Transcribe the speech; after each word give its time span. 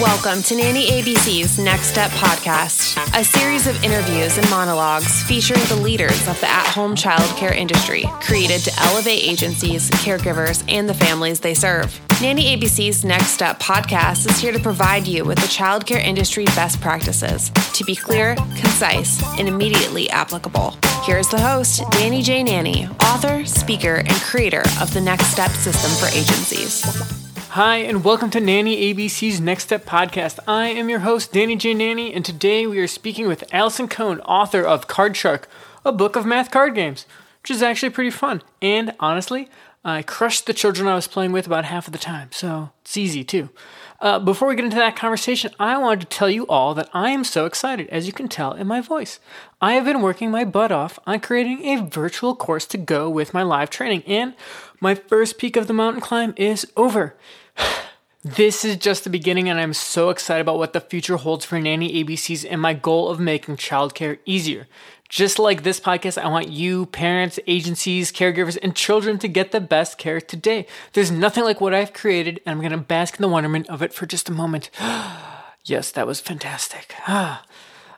Welcome 0.00 0.42
to 0.44 0.56
Nanny 0.56 0.88
ABC's 0.90 1.56
Next 1.56 1.86
Step 1.86 2.10
podcast, 2.10 2.98
a 3.16 3.22
series 3.22 3.68
of 3.68 3.80
interviews 3.84 4.36
and 4.36 4.50
monologues 4.50 5.22
featuring 5.22 5.62
the 5.68 5.76
leaders 5.76 6.26
of 6.26 6.38
the 6.40 6.48
at 6.48 6.66
home 6.66 6.96
childcare 6.96 7.54
industry, 7.54 8.02
created 8.20 8.62
to 8.62 8.72
elevate 8.82 9.22
agencies, 9.22 9.88
caregivers, 9.92 10.64
and 10.66 10.88
the 10.88 10.94
families 10.94 11.38
they 11.38 11.54
serve. 11.54 12.00
Nanny 12.20 12.56
ABC's 12.56 13.04
Next 13.04 13.28
Step 13.28 13.60
podcast 13.60 14.28
is 14.28 14.40
here 14.40 14.50
to 14.50 14.58
provide 14.58 15.06
you 15.06 15.24
with 15.24 15.38
the 15.38 15.46
childcare 15.46 16.02
industry 16.02 16.44
best 16.56 16.80
practices 16.80 17.52
to 17.74 17.84
be 17.84 17.94
clear, 17.94 18.34
concise, 18.34 19.22
and 19.38 19.46
immediately 19.46 20.10
applicable. 20.10 20.74
Here's 21.04 21.28
the 21.28 21.40
host, 21.40 21.84
Danny 21.92 22.20
J. 22.20 22.42
Nanny, 22.42 22.88
author, 23.04 23.44
speaker, 23.44 23.94
and 23.94 24.14
creator 24.22 24.64
of 24.80 24.92
the 24.92 25.00
Next 25.00 25.26
Step 25.26 25.52
system 25.52 25.92
for 25.92 26.12
agencies. 26.16 27.23
Hi, 27.54 27.76
and 27.76 28.02
welcome 28.02 28.30
to 28.30 28.40
Nanny 28.40 28.92
ABC's 28.92 29.40
Next 29.40 29.62
Step 29.62 29.84
podcast. 29.84 30.40
I 30.48 30.66
am 30.66 30.88
your 30.88 30.98
host, 30.98 31.32
Danny 31.32 31.54
J. 31.54 31.72
Nanny, 31.72 32.12
and 32.12 32.24
today 32.24 32.66
we 32.66 32.80
are 32.80 32.88
speaking 32.88 33.28
with 33.28 33.44
Allison 33.54 33.86
Cohn, 33.86 34.18
author 34.22 34.62
of 34.62 34.88
Card 34.88 35.16
Shark, 35.16 35.48
a 35.84 35.92
book 35.92 36.16
of 36.16 36.26
math 36.26 36.50
card 36.50 36.74
games, 36.74 37.06
which 37.42 37.52
is 37.52 37.62
actually 37.62 37.90
pretty 37.90 38.10
fun. 38.10 38.42
And 38.60 38.92
honestly, 38.98 39.48
I 39.84 40.02
crushed 40.02 40.46
the 40.46 40.52
children 40.52 40.88
I 40.88 40.96
was 40.96 41.06
playing 41.06 41.30
with 41.30 41.46
about 41.46 41.66
half 41.66 41.86
of 41.86 41.92
the 41.92 41.98
time, 41.98 42.30
so 42.32 42.70
it's 42.82 42.96
easy 42.96 43.22
too. 43.22 43.50
Uh, 44.00 44.18
before 44.18 44.48
we 44.48 44.56
get 44.56 44.64
into 44.64 44.76
that 44.78 44.96
conversation, 44.96 45.52
I 45.60 45.78
wanted 45.78 46.00
to 46.00 46.06
tell 46.06 46.28
you 46.28 46.48
all 46.48 46.74
that 46.74 46.90
I 46.92 47.10
am 47.10 47.22
so 47.22 47.46
excited, 47.46 47.88
as 47.88 48.08
you 48.08 48.12
can 48.12 48.26
tell 48.26 48.54
in 48.54 48.66
my 48.66 48.80
voice. 48.80 49.20
I 49.60 49.74
have 49.74 49.84
been 49.84 50.02
working 50.02 50.32
my 50.32 50.44
butt 50.44 50.72
off 50.72 50.98
on 51.06 51.20
creating 51.20 51.64
a 51.66 51.84
virtual 51.84 52.34
course 52.34 52.66
to 52.66 52.78
go 52.78 53.08
with 53.08 53.32
my 53.32 53.44
live 53.44 53.70
training, 53.70 54.02
and 54.08 54.34
my 54.80 54.96
first 54.96 55.38
peak 55.38 55.56
of 55.56 55.68
the 55.68 55.72
mountain 55.72 56.02
climb 56.02 56.34
is 56.36 56.66
over. 56.76 57.14
This 58.24 58.64
is 58.64 58.76
just 58.76 59.04
the 59.04 59.10
beginning, 59.10 59.50
and 59.50 59.60
I'm 59.60 59.74
so 59.74 60.08
excited 60.08 60.40
about 60.40 60.56
what 60.56 60.72
the 60.72 60.80
future 60.80 61.18
holds 61.18 61.44
for 61.44 61.60
Nanny 61.60 62.02
ABCs 62.02 62.46
and 62.50 62.58
my 62.58 62.72
goal 62.72 63.08
of 63.08 63.20
making 63.20 63.58
childcare 63.58 64.18
easier. 64.24 64.66
Just 65.10 65.38
like 65.38 65.62
this 65.62 65.78
podcast, 65.78 66.16
I 66.16 66.28
want 66.28 66.48
you, 66.48 66.86
parents, 66.86 67.38
agencies, 67.46 68.10
caregivers, 68.10 68.56
and 68.62 68.74
children 68.74 69.18
to 69.18 69.28
get 69.28 69.52
the 69.52 69.60
best 69.60 69.98
care 69.98 70.22
today. 70.22 70.66
There's 70.94 71.10
nothing 71.10 71.44
like 71.44 71.60
what 71.60 71.74
I've 71.74 71.92
created, 71.92 72.40
and 72.46 72.54
I'm 72.54 72.60
going 72.60 72.72
to 72.72 72.78
bask 72.78 73.16
in 73.16 73.22
the 73.22 73.28
wonderment 73.28 73.68
of 73.68 73.82
it 73.82 73.92
for 73.92 74.06
just 74.06 74.30
a 74.30 74.32
moment. 74.32 74.70
yes, 75.64 75.90
that 75.92 76.06
was 76.06 76.20
fantastic. 76.20 76.94
Ah. 77.06 77.44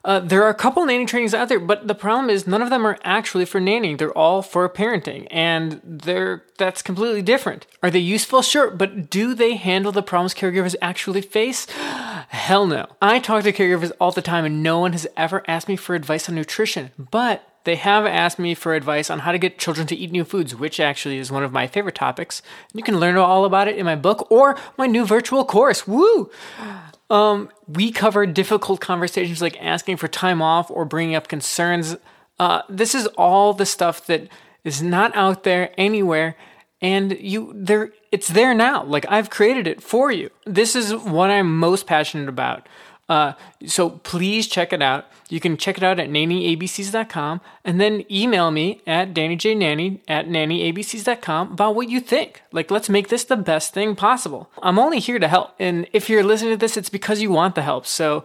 Uh, 0.07 0.21
there 0.21 0.45
are 0.45 0.49
a 0.49 0.55
couple 0.55 0.87
nanny 0.87 1.05
trainings 1.05 1.35
out 1.35 1.49
there, 1.49 1.59
but 1.59 1.89
the 1.89 1.95
problem 1.95 2.31
is 2.31 2.47
none 2.47 2.63
of 2.63 2.71
them 2.71 2.87
are 2.87 2.97
actually 3.03 3.45
for 3.45 3.61
nannying. 3.61 3.99
They're 3.99 4.17
all 4.17 4.41
for 4.41 4.69
parenting, 4.69 5.27
and 5.33 5.81
they're 5.83 6.45
that's 6.59 6.81
completely 6.81 7.23
different. 7.23 7.67
Are 7.83 7.91
they 7.91 7.99
useful? 7.99 8.41
Sure, 8.41 8.71
but 8.71 9.11
do 9.11 9.35
they 9.35 9.57
handle 9.57 9.91
the 9.91 10.05
problems 10.05 10.33
caregivers 10.33 10.77
actually 10.81 11.23
face? 11.23 11.67
Hell 12.29 12.69
no. 12.69 12.87
I 13.03 13.19
talk 13.19 13.43
to 13.43 13.53
caregivers 13.53 13.91
all 14.01 14.13
the 14.13 14.23
time, 14.23 14.45
and 14.45 14.63
no 14.63 14.79
one 14.79 14.93
has 14.93 15.09
ever 15.17 15.43
asked 15.49 15.67
me 15.67 15.75
for 15.75 15.97
advice 15.97 16.29
on 16.29 16.37
nutrition, 16.37 16.93
but 16.97 17.43
they 17.65 17.75
have 17.75 18.07
asked 18.07 18.39
me 18.39 18.55
for 18.55 18.75
advice 18.75 19.11
on 19.11 19.19
how 19.19 19.33
to 19.33 19.39
get 19.39 19.59
children 19.59 19.89
to 19.89 19.97
eat 19.97 20.13
new 20.13 20.25
foods, 20.25 20.55
which 20.55 20.79
actually 20.79 21.19
is 21.19 21.33
one 21.33 21.43
of 21.43 21.53
my 21.53 21.67
favorite 21.67 21.97
topics. 21.97 22.43
You 22.73 22.85
can 22.85 23.01
learn 23.01 23.17
all 23.17 23.45
about 23.45 23.67
it 23.67 23.77
in 23.77 23.85
my 23.85 23.97
book 23.97 24.31
or 24.31 24.57
my 24.79 24.87
new 24.87 25.05
virtual 25.05 25.45
course. 25.45 25.85
Woo! 25.85 26.31
Um, 27.09 27.51
we 27.69 27.93
cover 27.93 28.27
difficult 28.27 28.81
conversations 28.81 29.41
like 29.41 29.63
asking 29.63 29.97
for 29.99 30.09
time 30.09 30.43
off 30.43 30.71
or 30.71 30.85
bringing 30.85 31.15
up 31.15 31.29
concerns. 31.29 31.97
Uh, 32.39 32.63
this 32.69 32.95
is 32.95 33.07
all 33.19 33.53
the 33.53 33.67
stuff 33.67 34.07
that 34.07 34.29
is 34.65 34.83
not 34.83 35.15
out 35.15 35.45
there 35.45 35.73
anywhere, 35.79 36.37
and 36.81 37.17
you 37.21 37.53
there 37.55 37.93
it's 38.11 38.29
there 38.29 38.55
now. 38.55 38.83
Like 38.85 39.07
I've 39.09 39.31
created 39.31 39.67
it 39.67 39.83
for 39.83 40.11
you. 40.11 40.31
This 40.45 40.75
is 40.75 40.95
what 40.95 41.31
I'm 41.31 41.59
most 41.59 41.87
passionate 41.87 42.29
about. 42.29 42.69
Uh, 43.09 43.35
so 43.65 43.91
please 43.91 44.49
check 44.49 44.73
it 44.73 44.83
out. 44.83 45.07
You 45.29 45.41
can 45.41 45.57
check 45.57 45.77
it 45.77 45.85
out 45.85 46.01
at 46.01 46.09
nannyabcs.com 46.09 47.41
and 47.65 47.81
then 47.81 48.05
email 48.11 48.51
me 48.51 48.83
at 48.87 49.15
dannyjnanny 49.15 50.01
at 50.09 50.27
nannyabcs.com 50.27 51.53
about 51.53 51.75
what 51.75 51.89
you 51.89 52.01
think. 52.01 52.43
Like, 52.53 52.71
let's 52.71 52.89
make 52.89 53.09
this 53.09 53.25
the 53.25 53.37
best 53.37 53.73
thing 53.73 53.95
possible. 53.95 54.51
I'm 54.63 54.79
only 54.79 54.99
here 54.99 55.19
to 55.19 55.29
help. 55.29 55.55
And 55.59 55.87
if 55.93 56.09
you're 56.09 56.25
listening 56.25 56.53
to 56.53 56.57
this, 56.57 56.77
it's 56.77 56.91
because 56.91 57.23
you 57.23 57.31
want 57.31 57.55
the 57.55 57.63
help. 57.63 57.87
So 57.87 58.25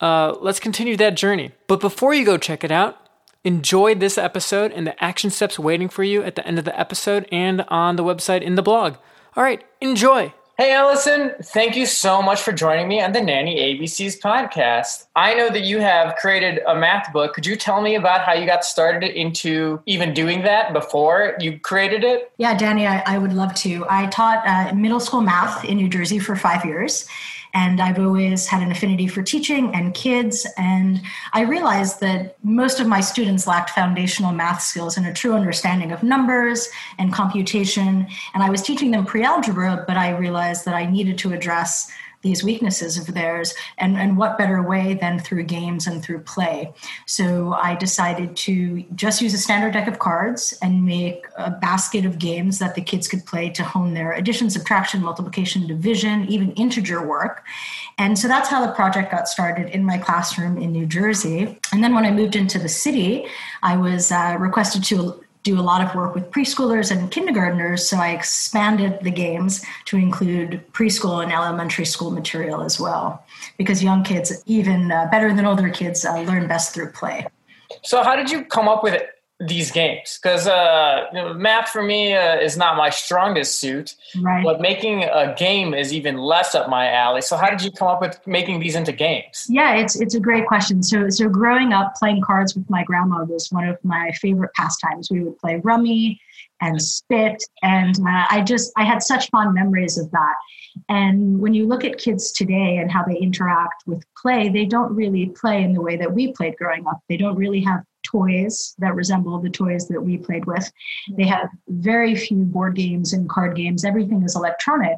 uh, 0.00 0.34
let's 0.40 0.60
continue 0.60 0.96
that 0.96 1.16
journey. 1.16 1.52
But 1.66 1.80
before 1.80 2.14
you 2.14 2.24
go 2.24 2.38
check 2.38 2.62
it 2.62 2.70
out, 2.70 2.96
enjoy 3.42 3.94
this 3.94 4.18
episode 4.18 4.72
and 4.72 4.86
the 4.86 5.02
action 5.02 5.30
steps 5.30 5.58
waiting 5.58 5.88
for 5.88 6.04
you 6.04 6.22
at 6.22 6.36
the 6.36 6.46
end 6.46 6.58
of 6.58 6.64
the 6.64 6.78
episode 6.78 7.26
and 7.32 7.62
on 7.68 7.96
the 7.96 8.04
website 8.04 8.42
in 8.42 8.54
the 8.54 8.62
blog. 8.62 8.96
All 9.36 9.42
right, 9.42 9.64
enjoy. 9.80 10.32
Hey, 10.60 10.74
Allison, 10.74 11.32
thank 11.42 11.74
you 11.74 11.86
so 11.86 12.20
much 12.20 12.42
for 12.42 12.52
joining 12.52 12.86
me 12.86 13.00
on 13.00 13.12
the 13.12 13.20
Nanny 13.22 13.56
ABC's 13.56 14.20
podcast. 14.20 15.06
I 15.16 15.32
know 15.32 15.48
that 15.48 15.62
you 15.62 15.78
have 15.78 16.16
created 16.16 16.60
a 16.68 16.76
math 16.76 17.14
book. 17.14 17.32
Could 17.32 17.46
you 17.46 17.56
tell 17.56 17.80
me 17.80 17.94
about 17.94 18.26
how 18.26 18.34
you 18.34 18.44
got 18.44 18.62
started 18.62 19.18
into 19.18 19.80
even 19.86 20.12
doing 20.12 20.42
that 20.42 20.74
before 20.74 21.34
you 21.40 21.58
created 21.58 22.04
it? 22.04 22.30
Yeah, 22.36 22.54
Danny, 22.58 22.86
I, 22.86 23.02
I 23.06 23.16
would 23.16 23.32
love 23.32 23.54
to. 23.54 23.86
I 23.88 24.08
taught 24.08 24.46
uh, 24.46 24.74
middle 24.74 25.00
school 25.00 25.22
math 25.22 25.64
in 25.64 25.78
New 25.78 25.88
Jersey 25.88 26.18
for 26.18 26.36
five 26.36 26.62
years. 26.62 27.08
And 27.54 27.80
I've 27.80 27.98
always 27.98 28.46
had 28.46 28.62
an 28.62 28.70
affinity 28.70 29.06
for 29.06 29.22
teaching 29.22 29.74
and 29.74 29.94
kids. 29.94 30.46
And 30.56 31.02
I 31.32 31.42
realized 31.42 32.00
that 32.00 32.36
most 32.44 32.80
of 32.80 32.86
my 32.86 33.00
students 33.00 33.46
lacked 33.46 33.70
foundational 33.70 34.32
math 34.32 34.62
skills 34.62 34.96
and 34.96 35.06
a 35.06 35.12
true 35.12 35.34
understanding 35.34 35.92
of 35.92 36.02
numbers 36.02 36.68
and 36.98 37.12
computation. 37.12 38.06
And 38.34 38.42
I 38.42 38.50
was 38.50 38.62
teaching 38.62 38.90
them 38.90 39.04
pre 39.04 39.24
algebra, 39.24 39.84
but 39.86 39.96
I 39.96 40.10
realized 40.10 40.64
that 40.64 40.74
I 40.74 40.86
needed 40.86 41.18
to 41.18 41.32
address 41.32 41.90
these 42.22 42.44
weaknesses 42.44 42.98
of 42.98 43.14
theirs 43.14 43.54
and, 43.78 43.96
and 43.96 44.16
what 44.16 44.36
better 44.36 44.62
way 44.62 44.94
than 44.94 45.18
through 45.18 45.42
games 45.44 45.86
and 45.86 46.02
through 46.02 46.20
play. 46.20 46.72
So 47.06 47.52
i 47.54 47.74
decided 47.74 48.36
to 48.36 48.84
just 48.94 49.22
use 49.22 49.34
a 49.34 49.38
standard 49.38 49.72
deck 49.72 49.88
of 49.88 49.98
cards 49.98 50.56
and 50.62 50.84
make 50.84 51.26
a 51.36 51.50
basket 51.50 52.04
of 52.04 52.18
games 52.18 52.58
that 52.58 52.74
the 52.74 52.82
kids 52.82 53.08
could 53.08 53.24
play 53.24 53.50
to 53.50 53.64
hone 53.64 53.94
their 53.94 54.12
addition 54.12 54.50
subtraction 54.50 55.02
multiplication 55.02 55.66
division 55.66 56.26
even 56.28 56.52
integer 56.52 57.06
work. 57.06 57.44
And 57.98 58.18
so 58.18 58.28
that's 58.28 58.48
how 58.48 58.64
the 58.64 58.72
project 58.72 59.10
got 59.10 59.28
started 59.28 59.70
in 59.70 59.84
my 59.84 59.98
classroom 59.98 60.58
in 60.58 60.72
new 60.72 60.86
jersey. 60.86 61.58
And 61.72 61.82
then 61.82 61.94
when 61.94 62.04
i 62.04 62.10
moved 62.10 62.36
into 62.36 62.58
the 62.58 62.68
city 62.68 63.26
i 63.62 63.76
was 63.76 64.12
uh, 64.12 64.36
requested 64.38 64.84
to 64.84 65.24
do 65.42 65.58
a 65.58 65.62
lot 65.62 65.80
of 65.82 65.94
work 65.94 66.14
with 66.14 66.30
preschoolers 66.30 66.90
and 66.90 67.10
kindergartners, 67.10 67.88
so 67.88 67.96
I 67.96 68.10
expanded 68.10 68.98
the 69.02 69.10
games 69.10 69.64
to 69.86 69.96
include 69.96 70.62
preschool 70.72 71.22
and 71.22 71.32
elementary 71.32 71.86
school 71.86 72.10
material 72.10 72.62
as 72.62 72.78
well, 72.78 73.24
because 73.56 73.82
young 73.82 74.04
kids, 74.04 74.42
even 74.46 74.92
uh, 74.92 75.08
better 75.10 75.34
than 75.34 75.46
older 75.46 75.70
kids, 75.70 76.04
uh, 76.04 76.20
learn 76.22 76.46
best 76.46 76.74
through 76.74 76.92
play. 76.92 77.26
So, 77.82 78.02
how 78.02 78.16
did 78.16 78.30
you 78.30 78.44
come 78.44 78.68
up 78.68 78.82
with 78.82 78.94
it? 78.94 79.19
These 79.40 79.70
games. 79.70 80.18
Because 80.22 80.46
uh, 80.46 81.06
you 81.12 81.18
know, 81.18 81.34
math 81.34 81.70
for 81.70 81.82
me 81.82 82.14
uh, 82.14 82.36
is 82.36 82.56
not 82.56 82.76
my 82.76 82.90
strongest 82.90 83.56
suit 83.56 83.94
right. 84.20 84.44
but 84.44 84.60
making 84.60 85.04
a 85.04 85.34
game 85.36 85.72
is 85.74 85.92
even 85.92 86.18
less 86.18 86.54
up 86.54 86.68
my 86.68 86.90
alley. 86.92 87.22
So 87.22 87.36
how 87.36 87.48
did 87.48 87.62
you 87.62 87.70
come 87.72 87.88
up 87.88 88.00
with 88.00 88.24
making 88.26 88.60
these 88.60 88.74
into 88.74 88.92
games? 88.92 89.46
Yeah 89.48 89.74
it's 89.74 89.98
it's 90.00 90.14
a 90.14 90.20
great 90.20 90.46
question. 90.46 90.82
So 90.82 91.08
so 91.08 91.28
growing 91.28 91.72
up 91.72 91.94
playing 91.96 92.22
cards 92.22 92.54
with 92.54 92.68
my 92.68 92.84
grandma 92.84 93.24
was 93.24 93.50
one 93.50 93.66
of 93.66 93.78
my 93.82 94.12
favorite 94.12 94.52
pastimes. 94.54 95.10
We 95.10 95.24
would 95.24 95.38
play 95.38 95.56
rummy 95.56 96.20
and 96.62 96.80
spit 96.80 97.42
and 97.62 97.98
uh, 98.00 98.26
i 98.28 98.42
just 98.42 98.70
i 98.76 98.84
had 98.84 99.02
such 99.02 99.30
fond 99.30 99.54
memories 99.54 99.96
of 99.96 100.10
that. 100.10 100.34
And 100.88 101.40
when 101.40 101.54
you 101.54 101.66
look 101.66 101.84
at 101.84 101.98
kids 101.98 102.32
today 102.32 102.76
and 102.76 102.90
how 102.90 103.02
they 103.02 103.16
interact 103.16 103.84
with 103.86 104.04
play 104.20 104.50
they 104.50 104.66
don't 104.66 104.94
really 104.94 105.26
play 105.30 105.62
in 105.62 105.72
the 105.72 105.80
way 105.80 105.96
that 105.96 106.12
we 106.12 106.32
played 106.32 106.56
growing 106.56 106.86
up. 106.86 107.00
They 107.08 107.16
don't 107.16 107.36
really 107.36 107.60
have 107.62 107.80
toys 108.10 108.74
that 108.78 108.94
resemble 108.94 109.38
the 109.38 109.50
toys 109.50 109.88
that 109.88 110.00
we 110.02 110.18
played 110.18 110.44
with. 110.46 110.70
They 111.16 111.26
have 111.26 111.48
very 111.68 112.14
few 112.14 112.44
board 112.44 112.76
games 112.76 113.12
and 113.12 113.28
card 113.28 113.56
games. 113.56 113.84
Everything 113.84 114.22
is 114.22 114.36
electronic. 114.36 114.96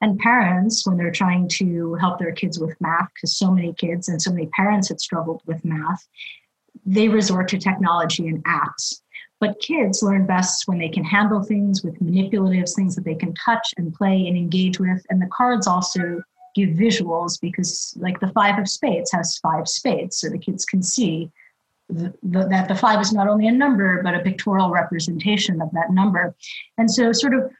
And 0.00 0.18
parents, 0.18 0.86
when 0.86 0.96
they're 0.96 1.10
trying 1.10 1.48
to 1.60 1.94
help 1.94 2.18
their 2.18 2.32
kids 2.32 2.58
with 2.58 2.80
math, 2.80 3.08
because 3.14 3.36
so 3.36 3.50
many 3.50 3.72
kids 3.74 4.08
and 4.08 4.20
so 4.20 4.30
many 4.30 4.46
parents 4.46 4.88
had 4.88 5.00
struggled 5.00 5.42
with 5.46 5.64
math, 5.64 6.06
they 6.86 7.08
resort 7.08 7.48
to 7.48 7.58
technology 7.58 8.28
and 8.28 8.44
apps. 8.44 9.00
But 9.40 9.60
kids 9.60 10.02
learn 10.02 10.26
best 10.26 10.68
when 10.68 10.78
they 10.78 10.88
can 10.88 11.04
handle 11.04 11.42
things 11.42 11.82
with 11.82 12.00
manipulatives, 12.00 12.74
things 12.74 12.94
that 12.94 13.04
they 13.04 13.14
can 13.14 13.34
touch 13.34 13.74
and 13.76 13.92
play 13.92 14.26
and 14.26 14.36
engage 14.36 14.78
with. 14.78 15.04
And 15.10 15.20
the 15.20 15.30
cards 15.36 15.66
also 15.66 16.22
give 16.54 16.70
visuals 16.70 17.40
because, 17.40 17.94
like, 17.98 18.20
the 18.20 18.32
five 18.32 18.58
of 18.58 18.68
spades 18.68 19.10
has 19.12 19.38
five 19.38 19.66
spades, 19.68 20.18
so 20.18 20.28
the 20.30 20.38
kids 20.38 20.64
can 20.64 20.82
see 20.82 21.30
the, 21.88 22.12
that 22.22 22.68
the 22.68 22.74
five 22.74 23.00
is 23.00 23.12
not 23.12 23.28
only 23.28 23.46
a 23.46 23.52
number 23.52 24.02
but 24.02 24.14
a 24.14 24.20
pictorial 24.20 24.70
representation 24.70 25.60
of 25.60 25.70
that 25.72 25.90
number 25.90 26.34
and 26.78 26.90
so 26.90 27.12
sort 27.12 27.34
of 27.34 27.50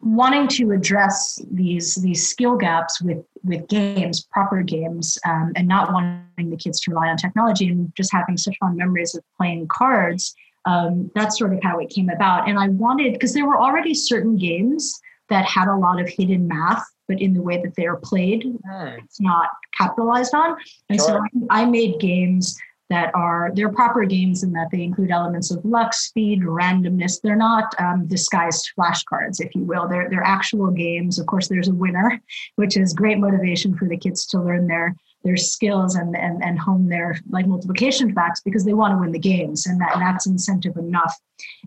wanting 0.00 0.46
to 0.46 0.72
address 0.72 1.38
these 1.50 1.94
these 1.96 2.28
skill 2.28 2.56
gaps 2.56 3.00
with 3.00 3.24
with 3.44 3.66
games 3.68 4.26
proper 4.30 4.62
games 4.62 5.18
um, 5.26 5.52
and 5.56 5.66
not 5.66 5.92
wanting 5.92 6.50
the 6.50 6.56
kids 6.56 6.80
to 6.80 6.90
rely 6.90 7.08
on 7.08 7.16
technology 7.16 7.68
and 7.68 7.92
just 7.96 8.12
having 8.12 8.36
such 8.36 8.56
fond 8.58 8.76
memories 8.76 9.14
of 9.14 9.22
playing 9.36 9.66
cards 9.68 10.34
um, 10.66 11.10
that's 11.14 11.38
sort 11.38 11.54
of 11.54 11.60
how 11.62 11.78
it 11.78 11.88
came 11.88 12.10
about 12.10 12.48
and 12.48 12.58
i 12.58 12.68
wanted 12.68 13.12
because 13.12 13.32
there 13.32 13.46
were 13.46 13.58
already 13.58 13.94
certain 13.94 14.36
games 14.36 15.00
that 15.28 15.44
had 15.44 15.66
a 15.68 15.74
lot 15.74 16.00
of 16.00 16.08
hidden 16.08 16.46
math 16.46 16.84
but 17.08 17.20
in 17.20 17.34
the 17.34 17.42
way 17.42 17.60
that 17.62 17.74
they 17.76 17.86
are 17.86 17.96
played, 17.96 18.42
Hmm. 18.68 18.86
it's 19.04 19.20
not 19.20 19.50
capitalized 19.76 20.34
on. 20.34 20.56
And 20.88 21.00
so 21.00 21.12
Sure. 21.12 21.28
I, 21.50 21.62
I 21.62 21.64
made 21.64 22.00
games 22.00 22.58
that 22.88 23.12
are 23.14 23.50
they're 23.54 23.72
proper 23.72 24.04
games 24.04 24.42
in 24.42 24.52
that 24.52 24.68
they 24.70 24.82
include 24.82 25.10
elements 25.10 25.50
of 25.50 25.64
luck, 25.64 25.92
speed, 25.92 26.42
randomness. 26.42 27.20
They're 27.20 27.34
not 27.36 27.74
um, 27.80 28.06
disguised 28.06 28.70
flashcards, 28.78 29.40
if 29.40 29.54
you 29.54 29.64
will. 29.64 29.88
They're 29.88 30.08
they're 30.08 30.22
actual 30.22 30.70
games. 30.70 31.18
Of 31.18 31.26
course, 31.26 31.48
there's 31.48 31.68
a 31.68 31.74
winner, 31.74 32.20
which 32.54 32.76
is 32.76 32.92
great 32.92 33.18
motivation 33.18 33.76
for 33.76 33.88
the 33.88 33.96
kids 33.96 34.26
to 34.26 34.40
learn 34.40 34.66
their 34.66 34.94
their 35.24 35.36
skills 35.36 35.96
and 35.96 36.16
and, 36.16 36.42
and 36.44 36.58
hone 36.58 36.88
their 36.88 37.18
like 37.28 37.46
multiplication 37.46 38.14
facts 38.14 38.40
because 38.40 38.64
they 38.64 38.74
want 38.74 38.92
to 38.92 38.98
win 38.98 39.12
the 39.12 39.18
games, 39.18 39.66
and 39.66 39.80
that 39.80 39.94
and 39.94 40.02
that's 40.02 40.26
incentive 40.26 40.76
enough. 40.76 41.14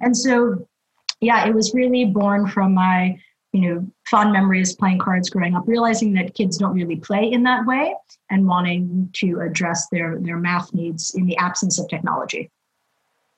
And 0.02 0.16
so, 0.16 0.68
yeah, 1.20 1.48
it 1.48 1.54
was 1.54 1.74
really 1.74 2.06
born 2.06 2.48
from 2.48 2.74
my 2.74 3.20
you 3.52 3.62
know 3.62 3.88
fond 4.10 4.32
memories 4.32 4.76
playing 4.76 5.00
cards 5.00 5.30
growing 5.30 5.56
up 5.56 5.64
realizing 5.68 6.14
that 6.14 6.34
kids 6.36 6.58
don't 6.58 6.74
really 6.74 6.96
play 6.96 7.24
in 7.32 7.44
that 7.44 7.66
way 7.66 7.96
and 8.30 8.48
wanting 8.48 9.10
to 9.14 9.40
address 9.42 9.88
their 9.92 10.20
their 10.20 10.38
math 10.38 10.74
needs 10.74 11.12
in 11.16 11.26
the 11.26 11.36
absence 11.38 11.80
of 11.80 11.88
technology 11.88 12.50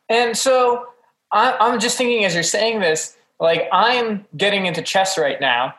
And 0.10 0.36
so 0.38 0.88
I, 1.32 1.56
I'm 1.60 1.80
just 1.80 1.98
thinking 1.98 2.26
as 2.26 2.34
you're 2.34 2.44
saying 2.44 2.82
this, 2.82 3.16
like 3.40 3.70
I'm 3.72 4.26
getting 4.36 4.66
into 4.66 4.82
chess 4.82 5.18
right 5.18 5.40
now, 5.40 5.76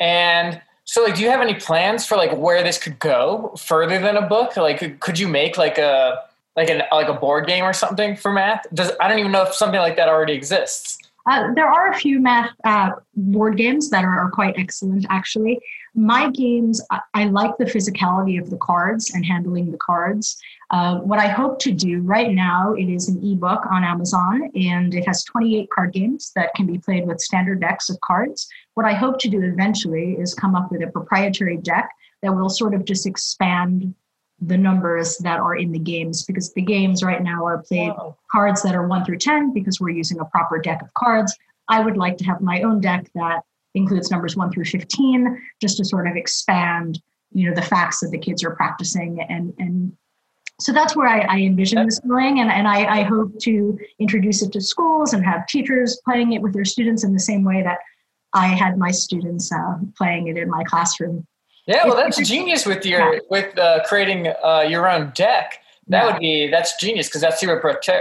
and 0.00 0.60
so 0.84 1.04
like, 1.04 1.14
do 1.14 1.22
you 1.22 1.30
have 1.30 1.40
any 1.40 1.54
plans 1.54 2.06
for 2.06 2.16
like 2.16 2.36
where 2.36 2.62
this 2.62 2.78
could 2.78 2.98
go 2.98 3.54
further 3.56 3.98
than 3.98 4.16
a 4.16 4.26
book? 4.26 4.56
Like, 4.56 4.78
could- 4.78 5.00
could 5.00 5.18
you 5.18 5.28
make 5.28 5.56
like 5.56 5.78
a 5.78 6.24
like 6.56 6.70
an 6.70 6.82
like 6.90 7.08
a 7.08 7.14
board 7.14 7.46
game 7.46 7.64
or 7.64 7.72
something 7.72 8.16
for 8.16 8.32
math? 8.32 8.66
Does 8.74 8.90
I 9.00 9.08
don't 9.08 9.18
even 9.18 9.32
know 9.32 9.42
if 9.42 9.54
something 9.54 9.80
like 9.80 9.96
that 9.96 10.08
already 10.08 10.32
exists. 10.32 10.98
Uh, 11.26 11.52
there 11.54 11.66
are 11.66 11.90
a 11.90 11.94
few 11.94 12.20
math 12.20 12.50
uh, 12.64 12.90
board 13.14 13.56
games 13.56 13.90
that 13.90 14.04
are, 14.04 14.18
are 14.18 14.30
quite 14.30 14.54
excellent, 14.56 15.04
actually. 15.10 15.58
My 15.94 16.30
games, 16.30 16.80
I, 16.90 17.00
I 17.14 17.24
like 17.24 17.56
the 17.58 17.64
physicality 17.64 18.40
of 18.40 18.48
the 18.50 18.58
cards 18.58 19.12
and 19.12 19.26
handling 19.26 19.72
the 19.72 19.78
cards. 19.78 20.38
Uh, 20.70 20.98
what 20.98 21.18
I 21.18 21.26
hope 21.26 21.58
to 21.60 21.72
do 21.72 22.00
right 22.00 22.32
now, 22.32 22.74
it 22.74 22.88
is 22.88 23.08
an 23.08 23.24
ebook 23.24 23.64
on 23.70 23.82
Amazon, 23.82 24.50
and 24.54 24.94
it 24.94 25.06
has 25.06 25.24
28 25.24 25.68
card 25.70 25.92
games 25.92 26.32
that 26.36 26.54
can 26.54 26.66
be 26.66 26.78
played 26.78 27.06
with 27.06 27.20
standard 27.20 27.60
decks 27.60 27.90
of 27.90 28.00
cards. 28.02 28.48
What 28.74 28.86
I 28.86 28.94
hope 28.94 29.18
to 29.20 29.28
do 29.28 29.42
eventually 29.42 30.12
is 30.12 30.34
come 30.34 30.54
up 30.54 30.70
with 30.70 30.82
a 30.82 30.88
proprietary 30.88 31.56
deck 31.56 31.90
that 32.22 32.34
will 32.34 32.48
sort 32.48 32.74
of 32.74 32.84
just 32.84 33.06
expand 33.06 33.94
the 34.40 34.56
numbers 34.56 35.16
that 35.18 35.40
are 35.40 35.56
in 35.56 35.72
the 35.72 35.78
games 35.78 36.24
because 36.24 36.52
the 36.52 36.62
games 36.62 37.02
right 37.02 37.22
now 37.22 37.44
are 37.44 37.62
played 37.62 37.92
cards 38.30 38.62
that 38.62 38.74
are 38.74 38.86
1 38.86 39.04
through 39.04 39.18
10 39.18 39.54
because 39.54 39.80
we're 39.80 39.90
using 39.90 40.20
a 40.20 40.24
proper 40.26 40.58
deck 40.58 40.82
of 40.82 40.92
cards. 40.94 41.34
I 41.68 41.80
would 41.80 41.96
like 41.96 42.18
to 42.18 42.24
have 42.24 42.40
my 42.40 42.62
own 42.62 42.80
deck 42.80 43.08
that 43.14 43.42
includes 43.74 44.10
numbers 44.10 44.36
1 44.36 44.52
through 44.52 44.66
15 44.66 45.40
just 45.60 45.78
to 45.78 45.84
sort 45.84 46.06
of 46.06 46.16
expand, 46.16 47.00
you 47.32 47.48
know, 47.48 47.54
the 47.54 47.62
facts 47.62 48.00
that 48.00 48.10
the 48.10 48.18
kids 48.18 48.44
are 48.44 48.54
practicing 48.54 49.20
and 49.22 49.54
and 49.58 49.96
so 50.58 50.72
that's 50.72 50.96
where 50.96 51.06
I, 51.06 51.20
I 51.20 51.40
envision 51.40 51.84
this 51.84 51.98
going 51.98 52.40
and, 52.40 52.50
and 52.50 52.66
I, 52.66 53.00
I 53.00 53.02
hope 53.02 53.38
to 53.40 53.78
introduce 53.98 54.42
it 54.42 54.52
to 54.52 54.60
schools 54.60 55.12
and 55.12 55.22
have 55.24 55.46
teachers 55.46 56.00
playing 56.02 56.32
it 56.32 56.40
with 56.40 56.54
their 56.54 56.64
students 56.64 57.04
in 57.04 57.12
the 57.12 57.20
same 57.20 57.44
way 57.44 57.62
that 57.62 57.78
I 58.32 58.46
had 58.46 58.78
my 58.78 58.90
students 58.90 59.52
uh, 59.52 59.76
playing 59.96 60.28
it 60.28 60.38
in 60.38 60.48
my 60.48 60.64
classroom. 60.64 61.26
Yeah, 61.66 61.84
well, 61.84 61.96
that's 61.96 62.16
genius 62.28 62.64
with 62.66 62.86
your 62.86 63.20
with 63.30 63.56
uh, 63.58 63.82
creating 63.84 64.28
uh, 64.44 64.64
your 64.68 64.88
own 64.88 65.12
deck. 65.14 65.60
That 65.88 66.04
Yeah. 66.04 66.12
would 66.12 66.20
be 66.20 66.48
that's 66.50 66.78
genius 66.80 67.08
because 67.08 67.20
that's 67.20 67.40
super 67.40 67.60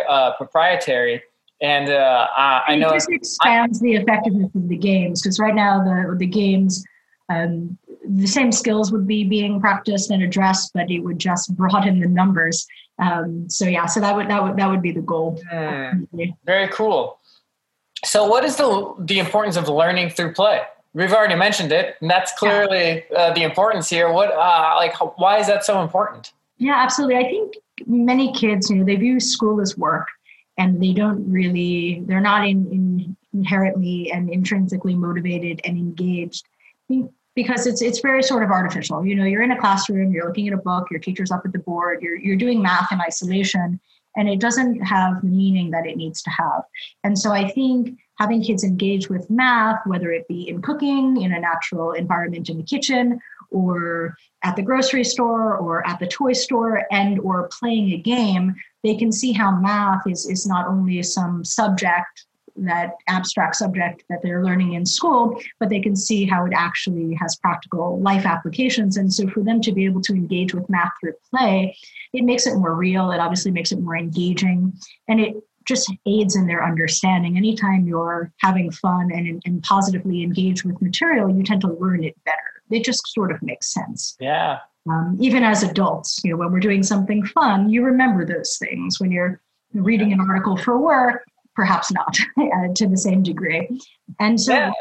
uh, 0.10 0.32
proprietary. 0.38 1.24
And 1.62 1.90
uh, 1.90 2.28
I, 2.36 2.64
I 2.68 2.76
know 2.76 2.90
it 2.90 2.96
just 2.96 3.10
expands 3.10 3.80
the 3.80 3.96
effectiveness 3.96 4.54
of 4.56 4.68
the 4.68 4.78
games 4.78 5.22
because 5.22 5.40
right 5.40 5.56
now 5.56 5.84
the 5.84 6.16
the 6.18 6.26
games 6.26 6.84
um, 7.30 7.78
the 8.08 8.28
same 8.28 8.52
skills 8.52 8.92
would 8.92 9.08
be 9.08 9.24
being 9.24 9.60
practiced 9.60 10.12
and 10.12 10.22
addressed 10.22 10.72
but 10.76 10.92
it 10.92 11.00
would 11.00 11.18
just 11.18 11.56
broaden 11.56 12.00
the 12.00 12.08
numbers 12.08 12.68
um, 13.00 13.50
so 13.50 13.66
yeah 13.66 13.86
so 13.88 14.00
that 14.00 14.16
would 14.16 14.30
that 14.30 14.44
would 14.44 14.58
that 14.58 14.70
would 14.70 14.82
be 14.82 14.92
the 14.92 15.02
goal 15.02 15.42
Hmm. 15.50 16.04
Very 16.46 16.68
cool. 16.68 17.20
So, 18.04 18.28
what 18.28 18.44
is 18.44 18.58
the 18.58 18.94
the 19.00 19.20
importance 19.20 19.56
of 19.58 19.68
learning 19.70 20.10
through 20.10 20.34
play? 20.34 20.62
We've 20.95 21.13
already 21.13 21.36
mentioned 21.36 21.71
it, 21.71 21.95
and 22.00 22.09
that's 22.09 22.31
clearly 22.33 23.03
uh, 23.15 23.33
the 23.33 23.44
importance 23.44 23.89
here. 23.89 24.12
What, 24.12 24.31
uh, 24.31 24.74
like, 24.77 24.95
why 25.19 25.39
is 25.39 25.47
that 25.47 25.65
so 25.65 25.81
important? 25.81 26.31
Yeah, 26.57 26.75
absolutely. 26.75 27.18
I 27.18 27.24
think 27.24 27.56
many 27.86 28.33
kids, 28.33 28.69
you 28.69 28.77
know, 28.77 28.86
they 28.86 28.95
view 28.95 29.19
school 29.19 29.59
as 29.59 29.77
work 29.77 30.07
and 30.57 30.81
they 30.81 30.94
don't 30.94 31.30
really, 31.30 32.01
they're 32.06 32.21
not 32.21 32.47
in, 32.47 32.65
in 32.71 33.18
inherently 33.33 34.09
and 34.12 34.30
intrinsically 34.30 34.95
motivated 34.95 35.59
and 35.65 35.77
engaged 35.77 36.47
because 37.36 37.68
it's 37.68 37.81
it's 37.81 38.00
very 38.00 38.24
sort 38.24 38.44
of 38.44 38.50
artificial. 38.50 39.06
You 39.06 39.15
know, 39.15 39.25
you're 39.25 39.42
in 39.42 39.51
a 39.51 39.59
classroom, 39.59 40.12
you're 40.12 40.25
looking 40.25 40.47
at 40.47 40.53
a 40.53 40.57
book, 40.57 40.88
your 40.89 41.01
teacher's 41.01 41.31
up 41.31 41.42
at 41.45 41.51
the 41.51 41.59
board, 41.59 42.01
you're 42.01 42.15
you're 42.15 42.38
doing 42.38 42.62
math 42.62 42.92
in 42.92 43.01
isolation, 43.01 43.80
and 44.15 44.30
it 44.30 44.39
doesn't 44.39 44.80
have 44.81 45.21
the 45.21 45.27
meaning 45.27 45.71
that 45.71 45.86
it 45.86 45.97
needs 45.97 46.21
to 46.24 46.30
have. 46.30 46.63
And 47.03 47.19
so 47.19 47.31
I 47.31 47.50
think 47.50 48.00
having 48.18 48.42
kids 48.44 48.64
engage 48.64 49.10
with 49.10 49.30
math, 49.30 49.80
whether 49.86 50.12
it 50.12 50.28
be 50.28 50.48
in 50.48 50.62
cooking, 50.62 51.22
in 51.22 51.34
a 51.34 51.40
natural 51.40 51.92
environment 51.92 52.50
in 52.50 52.58
the 52.58 52.64
kitchen, 52.64 53.20
or 53.52 54.16
at 54.44 54.56
the 54.56 54.62
grocery 54.62 55.04
store 55.04 55.58
or 55.58 55.86
at 55.88 56.00
the 56.00 56.08
toy 56.08 56.34
store 56.34 56.84
and 56.92 57.20
or 57.20 57.50
playing 57.60 57.92
a 57.92 57.98
game 57.98 58.54
they 58.84 58.96
can 58.96 59.12
see 59.12 59.32
how 59.32 59.52
math 59.60 60.06
is 60.08 60.28
is 60.30 60.46
not 60.46 60.68
only 60.68 61.02
some 61.02 61.44
subject 61.44 62.26
that 62.56 62.94
abstract 63.08 63.56
subject 63.56 64.04
that 64.10 64.20
they're 64.24 64.44
learning 64.44 64.74
in 64.74 64.86
school 64.86 65.40
but 65.60 65.70
they 65.70 65.80
can 65.80 65.96
see 65.96 66.26
how 66.26 66.46
it 66.46 66.54
actually 66.56 67.14
has 67.16 67.36
practical 67.36 68.00
life 68.00 68.26
applications. 68.26 68.96
And 68.96 69.14
so 69.14 69.28
for 69.28 69.42
them 69.42 69.60
to 69.62 69.74
be 69.74 69.86
able 69.86 70.02
to 70.02 70.14
engage 70.14 70.54
with 70.54 70.70
math 70.70 70.94
through 71.02 71.14
play 71.30 71.76
it 72.14 72.24
makes 72.24 72.48
it 72.48 72.56
more 72.56 72.74
real. 72.74 73.12
It 73.12 73.20
obviously 73.20 73.52
makes 73.52 73.72
it 73.72 73.80
more 73.80 73.98
engaging. 73.98 74.74
And 75.08 75.20
it 75.20 75.36
just 75.66 75.92
aids 76.06 76.36
in 76.36 76.48
their 76.48 76.64
understanding. 76.64 77.38
Anytime 77.38 77.88
you're 77.88 78.32
having 78.38 78.72
fun 78.72 79.12
and, 79.12 79.42
and 79.46 79.64
positively 79.64 80.24
engaged 80.24 80.64
with 80.64 80.82
material 80.82 81.30
you 81.30 81.44
tend 81.44 81.62
to 81.62 81.74
learn 81.74 82.04
it 82.04 82.16
better. 82.24 82.38
It 82.70 82.84
just 82.84 83.08
sort 83.14 83.32
of 83.32 83.42
makes 83.42 83.74
sense. 83.74 84.16
Yeah, 84.20 84.60
um, 84.90 85.18
even 85.20 85.44
as 85.44 85.64
adults 85.64 86.22
you 86.24 86.32
know 86.32 86.38
when 86.38 86.52
we're 86.52 86.60
doing 86.60 86.84
something 86.84 87.26
fun 87.26 87.70
you 87.70 87.84
remember 87.84 88.26
those 88.26 88.58
things. 88.58 89.00
When 89.00 89.12
you're 89.12 89.42
reading 89.74 90.14
an 90.14 90.22
article 90.22 90.58
for 90.58 90.78
work 90.78 91.26
perhaps 91.56 91.92
not 91.92 92.18
uh, 92.38 92.74
to 92.76 92.88
the 92.88 92.98
same 92.98 93.24
degree. 93.24 93.80
And 94.20 94.40
so 94.40 94.54
yeah, 94.54 94.72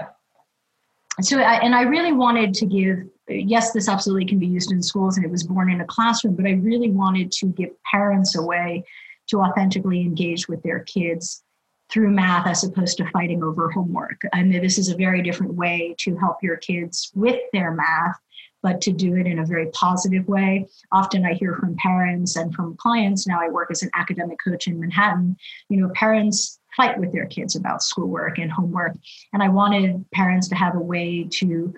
so 1.21 1.39
I, 1.39 1.55
and 1.61 1.75
i 1.75 1.83
really 1.83 2.13
wanted 2.13 2.55
to 2.55 2.67
give 2.67 2.99
yes 3.29 3.73
this 3.73 3.89
absolutely 3.89 4.27
can 4.27 4.39
be 4.39 4.47
used 4.47 4.73
in 4.73 4.83
schools 4.83 5.17
and 5.17 5.25
it 5.25 5.31
was 5.31 5.45
born 5.45 5.71
in 5.71 5.81
a 5.81 5.87
classroom 5.87 6.35
but 6.35 6.47
i 6.47 6.53
really 6.53 6.91
wanted 6.91 7.31
to 7.33 7.47
give 7.47 7.71
parents 7.91 8.37
a 8.37 8.43
way 8.43 8.85
to 9.29 9.41
authentically 9.41 10.01
engage 10.01 10.49
with 10.49 10.63
their 10.63 10.81
kids 10.81 11.43
through 11.91 12.11
math 12.11 12.47
as 12.47 12.65
opposed 12.65 12.97
to 12.97 13.11
fighting 13.11 13.43
over 13.43 13.71
homework. 13.71 14.21
And 14.33 14.53
this 14.53 14.79
is 14.79 14.89
a 14.89 14.97
very 14.97 15.23
different 15.23 15.55
way 15.55 15.95
to 15.99 16.17
help 16.17 16.43
your 16.43 16.57
kids 16.57 17.11
with 17.15 17.41
their 17.53 17.73
math 17.73 18.17
but 18.65 18.81
to 18.81 18.91
do 18.91 19.15
it 19.17 19.27
in 19.27 19.41
a 19.41 19.45
very 19.45 19.67
positive 19.73 20.27
way. 20.27 20.67
Often 20.91 21.27
i 21.27 21.35
hear 21.35 21.55
from 21.55 21.77
parents 21.77 22.35
and 22.37 22.53
from 22.55 22.77
clients. 22.79 23.27
Now 23.27 23.39
i 23.41 23.51
work 23.51 23.71
as 23.71 23.83
an 23.83 23.91
academic 23.95 24.39
coach 24.43 24.67
in 24.67 24.81
manhattan. 24.81 25.37
You 25.69 25.83
know 25.83 25.91
parents 25.91 26.59
fight 26.75 26.99
with 26.99 27.13
their 27.13 27.27
kids 27.27 27.55
about 27.55 27.83
schoolwork 27.83 28.39
and 28.39 28.51
homework. 28.51 28.97
And 29.35 29.43
I 29.43 29.49
wanted 29.49 30.05
parents 30.13 30.49
to 30.49 30.55
have 30.55 30.75
a 30.75 30.81
way 30.81 31.29
to 31.33 31.75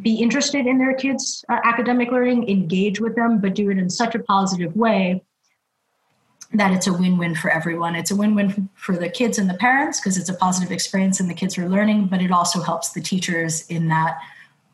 be 0.00 0.14
interested 0.14 0.66
in 0.66 0.78
their 0.78 0.94
kids' 0.94 1.44
uh, 1.48 1.58
academic 1.64 2.10
learning, 2.12 2.48
engage 2.48 3.00
with 3.00 3.16
them, 3.16 3.40
but 3.40 3.54
do 3.54 3.70
it 3.70 3.78
in 3.78 3.90
such 3.90 4.14
a 4.14 4.20
positive 4.20 4.74
way 4.76 5.22
that 6.56 6.72
it's 6.72 6.86
a 6.86 6.92
win-win 6.92 7.34
for 7.34 7.50
everyone. 7.50 7.94
It's 7.94 8.10
a 8.10 8.16
win-win 8.16 8.68
for 8.74 8.96
the 8.96 9.08
kids 9.08 9.38
and 9.38 9.48
the 9.48 9.54
parents 9.54 10.00
because 10.00 10.16
it's 10.16 10.28
a 10.28 10.34
positive 10.34 10.72
experience 10.72 11.20
and 11.20 11.28
the 11.28 11.34
kids 11.34 11.58
are 11.58 11.68
learning, 11.68 12.06
but 12.06 12.20
it 12.22 12.30
also 12.30 12.60
helps 12.60 12.90
the 12.90 13.00
teachers 13.00 13.66
in 13.68 13.88
that 13.88 14.18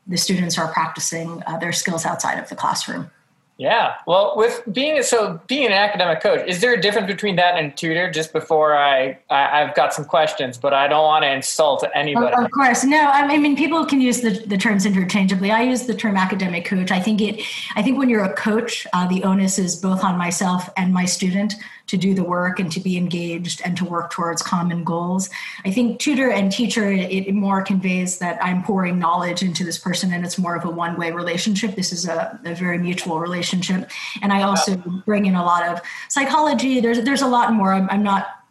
the 0.07 0.17
students 0.17 0.57
are 0.57 0.71
practicing 0.71 1.41
uh, 1.47 1.57
their 1.57 1.71
skills 1.71 2.05
outside 2.05 2.39
of 2.39 2.49
the 2.49 2.55
classroom. 2.55 3.09
Yeah. 3.57 3.95
Well, 4.07 4.33
with 4.35 4.63
being 4.71 5.01
so 5.03 5.39
being 5.47 5.67
an 5.67 5.73
academic 5.73 6.21
coach, 6.21 6.47
is 6.47 6.59
there 6.59 6.73
a 6.73 6.81
difference 6.81 7.07
between 7.07 7.35
that 7.35 7.55
and 7.55 7.75
tutor? 7.77 8.09
Just 8.09 8.33
before 8.33 8.75
I, 8.75 9.19
I 9.29 9.61
I've 9.61 9.75
got 9.75 9.93
some 9.93 10.05
questions, 10.05 10.57
but 10.57 10.73
I 10.73 10.87
don't 10.87 11.03
want 11.03 11.23
to 11.23 11.31
insult 11.31 11.85
anybody. 11.93 12.35
Of, 12.35 12.45
of 12.45 12.51
course, 12.51 12.83
no. 12.83 12.99
I 12.99 13.37
mean, 13.37 13.55
people 13.55 13.85
can 13.85 14.01
use 14.01 14.21
the, 14.21 14.31
the 14.31 14.57
terms 14.57 14.87
interchangeably. 14.87 15.51
I 15.51 15.61
use 15.61 15.85
the 15.85 15.93
term 15.93 16.17
academic 16.17 16.65
coach. 16.65 16.89
I 16.89 16.99
think 16.99 17.21
it. 17.21 17.41
I 17.75 17.83
think 17.83 17.99
when 17.99 18.09
you're 18.09 18.23
a 18.23 18.33
coach, 18.33 18.87
uh, 18.91 19.07
the 19.07 19.23
onus 19.23 19.59
is 19.59 19.75
both 19.75 20.03
on 20.03 20.17
myself 20.17 20.67
and 20.75 20.91
my 20.91 21.05
student 21.05 21.53
to 21.87 21.97
do 21.97 22.13
the 22.13 22.23
work 22.23 22.59
and 22.59 22.71
to 22.71 22.79
be 22.79 22.97
engaged 22.97 23.61
and 23.65 23.75
to 23.77 23.85
work 23.85 24.11
towards 24.11 24.41
common 24.41 24.83
goals. 24.83 25.29
I 25.65 25.71
think 25.71 25.99
tutor 25.99 26.29
and 26.29 26.51
teacher 26.51 26.89
it, 26.91 27.33
more 27.33 27.61
conveys 27.61 28.19
that 28.19 28.43
I'm 28.43 28.63
pouring 28.63 28.99
knowledge 28.99 29.43
into 29.43 29.63
this 29.63 29.77
person, 29.77 30.13
and 30.13 30.25
it's 30.25 30.37
more 30.37 30.55
of 30.55 30.65
a 30.65 30.69
one 30.69 30.97
way 30.97 31.11
relationship. 31.11 31.75
This 31.75 31.91
is 31.91 32.07
a, 32.07 32.39
a 32.45 32.55
very 32.55 32.77
mutual 32.77 33.19
relationship, 33.19 33.89
and 34.21 34.31
I 34.31 34.43
also 34.43 34.77
bring 35.05 35.25
in 35.25 35.35
a 35.35 35.43
lot 35.43 35.67
of 35.67 35.81
psychology. 36.09 36.79
There's 36.79 37.01
there's 37.03 37.21
a 37.21 37.27
lot 37.27 37.53
more. 37.53 37.73
I'm, 37.73 37.89
I'm 37.89 38.03
not 38.03 38.42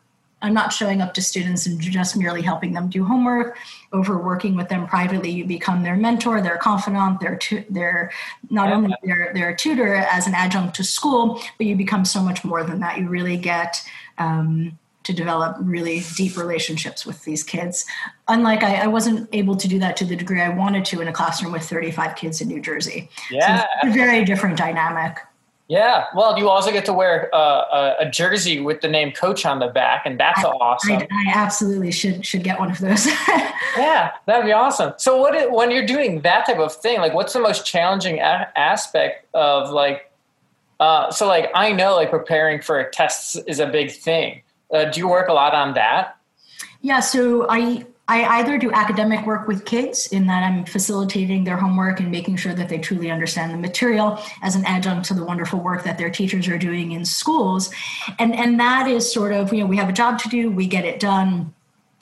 I'm 0.43 0.53
not 0.53 0.73
showing 0.73 1.01
up 1.01 1.15
to 1.15 1.23
students 1.23 1.67
and 1.67 1.81
just 1.81 2.17
merely 2.17 2.43
helping 2.43 2.73
them 2.73 2.89
do 2.89 3.05
homework. 3.05 3.57
Over 3.93 4.19
working 4.19 4.57
with 4.57 4.69
them 4.69 4.87
privately, 4.87 5.31
you 5.31 5.45
become 5.45 5.83
their 5.83 5.97
mentor, 5.97 6.41
their 6.41 6.59
confidant, 6.59 7.21
their 7.21 7.37
tu- 7.37 7.65
their 7.71 8.11
not 8.51 8.73
only 8.73 8.95
their 9.05 9.31
their 9.35 9.55
tutor 9.55 9.95
as 9.95 10.27
an 10.27 10.35
adjunct 10.35 10.75
to 10.77 10.85
school, 10.85 11.41
but 11.59 11.67
you 11.67 11.77
become 11.77 12.05
so 12.05 12.21
much 12.23 12.45
more 12.45 12.65
than 12.65 12.81
that. 12.81 12.99
You 12.99 13.09
really 13.09 13.37
get 13.37 13.83
um, 14.19 14.79
to 15.05 15.13
develop 15.13 15.57
really 15.61 16.03
deep 16.17 16.37
relationships 16.37 17.05
with 17.05 17.23
these 17.25 17.43
kids. 17.43 17.85
Unlike 18.29 18.63
I, 18.63 18.75
I, 18.83 18.87
wasn't 18.87 19.29
able 19.33 19.57
to 19.57 19.67
do 19.67 19.79
that 19.81 19.97
to 19.97 20.05
the 20.05 20.15
degree 20.15 20.41
I 20.41 20.49
wanted 20.49 20.85
to 20.87 21.01
in 21.01 21.09
a 21.09 21.13
classroom 21.13 21.53
with 21.53 21.65
35 21.65 22.15
kids 22.15 22.41
in 22.41 22.49
New 22.49 22.61
Jersey. 22.61 23.11
Yeah, 23.31 23.63
so 23.63 23.67
it's 23.83 23.97
a 23.97 23.99
very 23.99 24.25
different 24.25 24.57
dynamic. 24.57 25.19
Yeah, 25.73 26.05
well, 26.15 26.39
you 26.39 26.51
also 26.51 26.71
get 26.71 26.85
to 26.85 26.93
wear 26.93 27.35
uh, 27.35 27.95
a, 27.99 28.11
jersey 28.11 28.61
with 28.61 28.83
the 28.83 28.89
name 28.89 29.11
coach 29.11 29.47
on 29.47 29.59
the 29.59 29.69
back, 29.69 30.03
and 30.05 30.21
that's 30.21 30.45
I, 30.45 30.49
awesome. 30.49 30.97
I, 30.97 31.09
I, 31.11 31.33
absolutely 31.35 31.91
should 31.91 32.27
should 32.27 32.45
get 32.45 32.61
one 32.61 32.71
of 32.71 32.79
those. 32.79 33.07
yeah, 33.79 34.13
that'd 34.27 34.45
be 34.45 34.53
awesome. 34.53 34.93
So, 34.99 35.17
what 35.17 35.51
when 35.51 35.71
you're 35.71 35.87
doing 35.87 36.21
that 36.21 36.45
type 36.45 36.59
of 36.59 36.75
thing, 36.75 36.99
like, 37.01 37.15
what's 37.15 37.33
the 37.33 37.41
most 37.41 37.65
challenging 37.65 38.19
a- 38.19 38.53
aspect 38.55 39.27
of 39.33 39.71
like? 39.71 40.13
Uh, 40.79 41.11
so, 41.11 41.27
like, 41.27 41.51
I 41.55 41.73
know 41.73 41.95
like 41.95 42.11
preparing 42.11 42.61
for 42.61 42.85
tests 42.91 43.37
is 43.47 43.59
a 43.59 43.67
big 43.67 43.93
thing. 43.93 44.43
Uh, 44.75 44.85
do 44.91 45.01
you 45.01 45.09
work 45.09 45.29
a 45.31 45.33
lot 45.33 45.55
on 45.55 45.73
that? 45.73 46.19
Yeah, 46.83 47.01
so 47.01 47.47
I 47.49 47.87
I 48.09 48.41
either 48.41 48.59
do 48.59 48.73
academic 48.73 49.25
work 49.27 49.47
with 49.47 49.65
kids 49.65 50.09
in 50.09 50.27
that 50.27 50.43
I'm 50.43 50.65
facilitating 50.65 51.45
their 51.45 51.57
homework 51.57 52.01
and 52.01 52.11
making 52.11 52.37
sure 52.37 52.53
that 52.53 52.69
they 52.69 52.79
truly 52.79 53.11
understand 53.11 53.53
the 53.53 53.59
material 53.59 54.19
as 54.43 54.57
an 54.57 54.65
adjunct 54.65 55.07
to 55.07 55.15
the 55.15 55.25
wonderful 55.25 55.61
work 55.61 55.85
that 55.85 55.99
their 55.99 56.11
teachers 56.11 56.49
are 56.49 56.59
doing 56.59 56.93
in 56.93 57.05
schools. 57.05 57.73
And 58.19 58.35
and 58.35 58.59
that 58.59 58.89
is 58.89 59.11
sort 59.11 59.33
of, 59.33 59.53
you 59.53 59.61
know, 59.61 59.67
we 59.67 59.77
have 59.77 59.89
a 59.89 59.93
job 59.93 60.19
to 60.21 60.29
do, 60.29 60.51
we 60.51 60.67
get 60.67 60.85
it 60.85 60.99
done. 60.99 61.55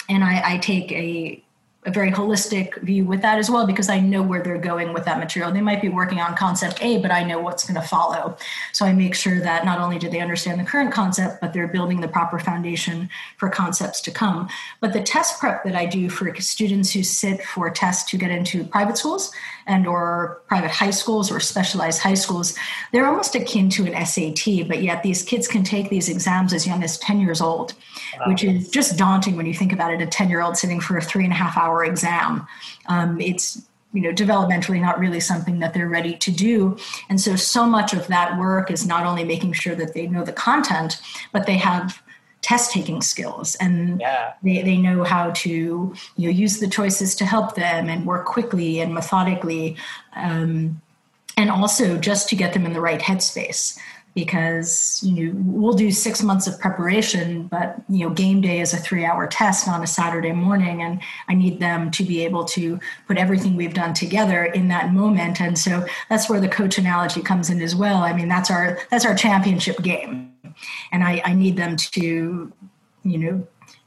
And 0.09 0.25
I, 0.25 0.55
I 0.55 0.59
take 0.59 0.91
a 0.91 1.43
a 1.85 1.91
very 1.91 2.11
holistic 2.11 2.79
view 2.83 3.07
with 3.07 3.23
that 3.23 3.39
as 3.39 3.49
well 3.49 3.67
because 3.67 3.89
I 3.89 4.01
know 4.01 4.23
where 4.23 4.43
they're 4.43 4.59
going 4.59 4.93
with 4.93 5.07
that 5.07 5.19
material. 5.19 5.51
They 5.51 5.63
might 5.63 5.81
be 5.81 5.89
working 5.89 6.21
on 6.21 6.37
concept 6.37 6.83
A, 6.83 6.99
but 6.99 7.11
I 7.11 7.25
know 7.25 7.39
what's 7.39 7.67
going 7.67 7.81
to 7.81 7.87
follow. 7.87 8.37
So 8.75 8.85
I 8.85 8.93
make 8.93 9.15
sure 9.15 9.41
that 9.41 9.65
not 9.65 9.81
only 9.81 9.99
do 9.99 10.11
they 10.11 10.21
understand 10.21 10.61
the 10.61 10.65
current 10.65 10.93
concept, 10.93 11.41
but 11.41 11.55
they're 11.55 11.69
building 11.69 12.03
the 12.03 12.09
proper 12.09 12.39
foundation 12.39 13.09
for 13.39 13.49
concepts 13.49 14.03
to 14.03 14.11
come. 14.11 14.49
But 14.81 14.93
the 14.93 15.03
test 15.03 15.41
prep 15.41 15.65
that 15.65 15.75
I 15.75 15.87
do 15.87 16.11
for 16.11 16.35
students 16.39 16.93
who 16.93 17.03
sit 17.03 17.43
for 17.43 17.71
tests 17.71 18.11
to 18.11 18.19
get 18.19 18.31
into 18.31 18.65
private 18.65 18.99
schools 18.99 19.33
and 19.67 19.87
or 19.87 20.43
private 20.49 20.71
high 20.71 20.91
schools 20.91 21.33
or 21.33 21.41
specialized 21.41 22.03
high 22.03 22.15
schools, 22.15 22.55
they're 22.93 23.07
almost 23.07 23.35
akin 23.35 23.71
to 23.71 23.91
an 23.91 24.05
SAT, 24.05 24.69
but 24.69 24.83
yet 24.83 25.03
these 25.03 25.23
kids 25.23 25.49
can 25.49 25.65
take 25.65 25.89
these 25.89 26.11
exams 26.11 26.53
as 26.53 26.67
young 26.67 26.83
as 26.83 26.99
10 26.99 27.21
years 27.21 27.41
old, 27.41 27.73
wow. 28.19 28.29
which 28.29 28.45
is 28.45 28.69
just 28.69 28.99
daunting 28.99 29.37
when 29.37 29.47
you 29.47 29.55
think 29.55 29.73
about 29.73 29.95
it, 29.95 30.03
a 30.03 30.07
10 30.07 30.29
year 30.29 30.43
old 30.43 30.59
sitting 30.59 30.81
for 30.81 30.99
a 30.99 31.01
three 31.01 31.25
and 31.25 31.33
a 31.33 31.37
half 31.37 31.57
hour 31.57 31.70
hour 31.71 31.85
exam. 31.85 32.47
Um, 32.87 33.21
it's 33.21 33.63
you 33.93 34.01
know 34.01 34.13
developmentally 34.13 34.81
not 34.81 34.99
really 34.99 35.21
something 35.21 35.59
that 35.59 35.75
they're 35.75 35.89
ready 35.89 36.17
to 36.17 36.31
do 36.31 36.77
and 37.09 37.21
so 37.21 37.35
so 37.35 37.67
much 37.67 37.93
of 37.93 38.07
that 38.07 38.39
work 38.39 38.71
is 38.71 38.87
not 38.87 39.05
only 39.05 39.25
making 39.25 39.53
sure 39.53 39.75
that 39.75 39.95
they 39.95 40.07
know 40.07 40.23
the 40.23 40.33
content 40.33 41.01
but 41.33 41.45
they 41.47 41.57
have 41.57 42.01
test 42.41 42.71
taking 42.71 43.03
skills 43.03 43.57
and 43.57 44.01
yeah. 44.01 44.35
they, 44.45 44.63
they 44.63 44.77
know 44.77 45.03
how 45.03 45.33
to 45.33 45.51
you 45.51 45.95
know 46.17 46.31
use 46.31 46.61
the 46.61 46.69
choices 46.69 47.17
to 47.17 47.27
help 47.27 47.57
them 47.57 47.89
and 47.89 48.07
work 48.07 48.27
quickly 48.27 48.79
and 48.79 48.95
methodically 48.95 49.77
um, 50.15 50.81
and 51.37 51.51
also 51.51 51.97
just 51.97 52.29
to 52.29 52.37
get 52.37 52.53
them 52.53 52.65
in 52.65 52.73
the 52.73 52.81
right 52.81 53.01
headspace 53.01 53.77
because 54.15 55.01
you 55.05 55.33
know 55.33 55.33
we'll 55.45 55.73
do 55.73 55.91
six 55.91 56.23
months 56.23 56.47
of 56.47 56.59
preparation 56.59 57.47
but 57.47 57.77
you 57.89 58.07
know 58.07 58.13
game 58.13 58.41
day 58.41 58.61
is 58.61 58.75
a 58.75 58.77
three 58.77 59.05
hour 59.05 59.27
test 59.27 59.69
on 59.69 59.83
a 59.83 59.87
saturday 59.87 60.33
morning 60.33 60.83
and 60.83 61.01
i 61.29 61.35
need 61.35 61.61
them 61.61 61.91
to 61.91 62.03
be 62.03 62.25
able 62.25 62.45
to 62.45 62.79
put 63.07 63.17
everything 63.17 63.57
we've 63.57 63.75
done 63.75 63.95
together 63.95 64.45
in 64.45 64.69
that 64.69 64.93
moment. 64.93 65.41
And 65.41 65.59
so 65.59 65.85
that's 66.09 66.29
where 66.29 66.41
the 66.41 66.49
coach 66.49 66.79
analogy 66.79 67.23
comes 67.23 67.51
in 67.51 67.61
as 67.61 67.75
well. 67.75 67.99
I 67.99 68.13
mean 68.13 68.29
that's 68.29 68.51
our 68.51 68.79
that's 68.91 69.05
our 69.05 69.15
championship 69.15 69.79
game. 69.83 70.33
And 70.93 71.05
i, 71.05 71.23
I 71.25 71.35
need 71.35 71.57
them 71.57 71.77
to 71.77 72.53
you 73.05 73.19
know 73.19 73.47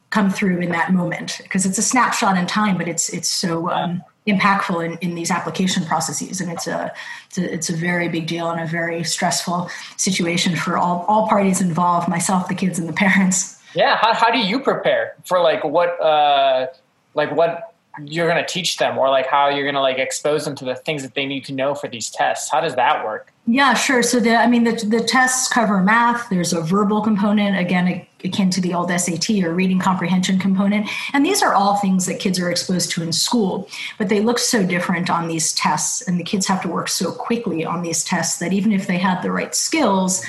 come 0.09 0.29
through 0.29 0.59
in 0.59 0.69
that 0.69 0.93
moment 0.93 1.39
because 1.43 1.65
it's 1.65 1.77
a 1.77 1.81
snapshot 1.81 2.37
in 2.37 2.45
time 2.45 2.77
but 2.77 2.87
it's 2.87 3.09
it's 3.09 3.29
so 3.29 3.69
um, 3.69 4.03
impactful 4.27 4.85
in, 4.85 4.97
in 4.99 5.15
these 5.15 5.31
application 5.31 5.83
processes. 5.85 6.39
And 6.39 6.51
it's 6.51 6.67
a, 6.67 6.93
it's 7.27 7.37
a, 7.37 7.53
it's 7.53 7.69
a 7.69 7.75
very 7.75 8.07
big 8.07 8.27
deal 8.27 8.49
and 8.49 8.61
a 8.61 8.65
very 8.65 9.03
stressful 9.03 9.69
situation 9.97 10.55
for 10.55 10.77
all 10.77 11.05
all 11.07 11.27
parties 11.27 11.61
involved 11.61 12.07
myself 12.07 12.47
the 12.47 12.55
kids 12.55 12.79
and 12.79 12.87
the 12.87 12.93
parents. 13.05 13.59
Yeah 13.75 13.97
how, 13.97 14.13
how 14.13 14.31
do 14.31 14.39
you 14.39 14.59
prepare 14.59 15.15
for 15.25 15.41
like 15.41 15.63
what 15.63 15.99
uh 16.01 16.67
like 17.15 17.31
what 17.31 17.72
you're 18.01 18.27
going 18.27 18.43
to 18.43 18.51
teach 18.51 18.77
them 18.77 18.97
or 18.97 19.09
like 19.09 19.27
how 19.27 19.49
you're 19.49 19.63
going 19.63 19.75
to 19.75 19.81
like 19.81 19.99
expose 19.99 20.45
them 20.45 20.55
to 20.55 20.65
the 20.65 20.75
things 20.75 21.03
that 21.03 21.13
they 21.13 21.25
need 21.25 21.45
to 21.45 21.53
know 21.53 21.75
for 21.75 21.87
these 21.87 22.09
tests. 22.09 22.51
How 22.51 22.59
does 22.59 22.75
that 22.75 23.05
work? 23.05 23.31
Yeah 23.45 23.73
sure. 23.73 24.01
So 24.01 24.19
the 24.19 24.35
i 24.35 24.47
mean 24.47 24.63
the, 24.63 24.71
the 24.85 25.03
tests 25.03 25.47
cover 25.47 25.81
math. 25.81 26.29
There's 26.29 26.53
a 26.53 26.61
verbal 26.61 27.01
component 27.01 27.57
again 27.57 28.07
akin 28.23 28.49
to 28.51 28.61
the 28.61 28.73
old 28.73 28.89
sat 28.89 29.29
or 29.29 29.53
reading 29.53 29.79
comprehension 29.79 30.39
component. 30.39 30.89
And 31.13 31.25
these 31.25 31.43
are 31.43 31.53
all 31.53 31.75
things 31.75 32.05
that 32.05 32.19
kids 32.19 32.39
are 32.39 32.49
exposed 32.49 32.89
to 32.91 33.03
in 33.03 33.11
school. 33.11 33.67
But 33.97 34.09
they 34.09 34.21
look 34.21 34.39
so 34.39 34.65
different 34.65 35.09
on 35.09 35.27
these 35.27 35.53
tests 35.53 36.01
and 36.01 36.19
the 36.19 36.23
kids 36.23 36.47
have 36.47 36.61
to 36.61 36.69
work 36.69 36.87
so 36.87 37.11
quickly 37.11 37.65
on 37.65 37.81
these 37.81 38.03
tests 38.03 38.39
that 38.39 38.53
even 38.53 38.71
if 38.71 38.87
they 38.87 38.97
had 38.97 39.21
the 39.21 39.31
right 39.31 39.53
skills 39.53 40.23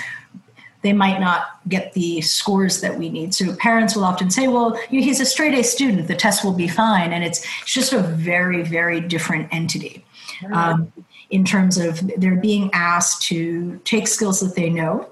they 0.85 0.93
might 0.93 1.19
not 1.19 1.59
get 1.67 1.95
the 1.95 2.21
scores 2.21 2.83
that 2.83 2.97
we 2.97 3.09
need. 3.09 3.35
So 3.35 3.57
parents 3.57 3.97
will 3.97 4.05
often 4.05 4.31
say, 4.31 4.49
well, 4.49 4.79
he's 4.91 5.19
a 5.19 5.25
straight 5.25 5.55
A 5.55 5.65
student, 5.65 6.07
the 6.07 6.15
test 6.15 6.45
will 6.45 6.53
be 6.53 6.69
fine. 6.69 7.15
And 7.15 7.25
it's, 7.25 7.41
it's 7.63 7.73
just 7.73 7.95
a 7.95 8.01
very, 8.01 8.63
very 8.63 9.01
different 9.01 9.49
entity 9.51 10.05
um, 10.53 10.93
in 11.31 11.43
terms 11.43 11.79
of 11.79 12.01
they're 12.19 12.37
being 12.37 12.69
asked 12.75 13.23
to 13.29 13.81
take 13.85 14.07
skills 14.07 14.41
that 14.41 14.55
they 14.55 14.69
know 14.69 15.09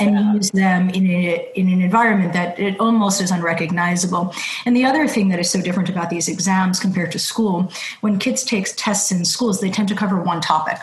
and 0.00 0.14
yeah. 0.14 0.34
use 0.34 0.50
them 0.50 0.88
in, 0.90 1.06
a, 1.06 1.50
in 1.54 1.68
an 1.68 1.82
environment 1.82 2.32
that 2.32 2.58
it 2.58 2.78
almost 2.80 3.20
is 3.20 3.30
unrecognizable. 3.30 4.34
And 4.64 4.74
the 4.74 4.84
other 4.84 5.06
thing 5.06 5.28
that 5.28 5.38
is 5.38 5.50
so 5.50 5.60
different 5.60 5.90
about 5.90 6.08
these 6.08 6.28
exams 6.28 6.80
compared 6.80 7.12
to 7.12 7.18
school, 7.18 7.70
when 8.00 8.18
kids 8.18 8.44
take 8.44 8.66
tests 8.76 9.12
in 9.12 9.24
schools, 9.26 9.60
they 9.60 9.70
tend 9.70 9.88
to 9.88 9.94
cover 9.94 10.20
one 10.22 10.40
topic. 10.40 10.78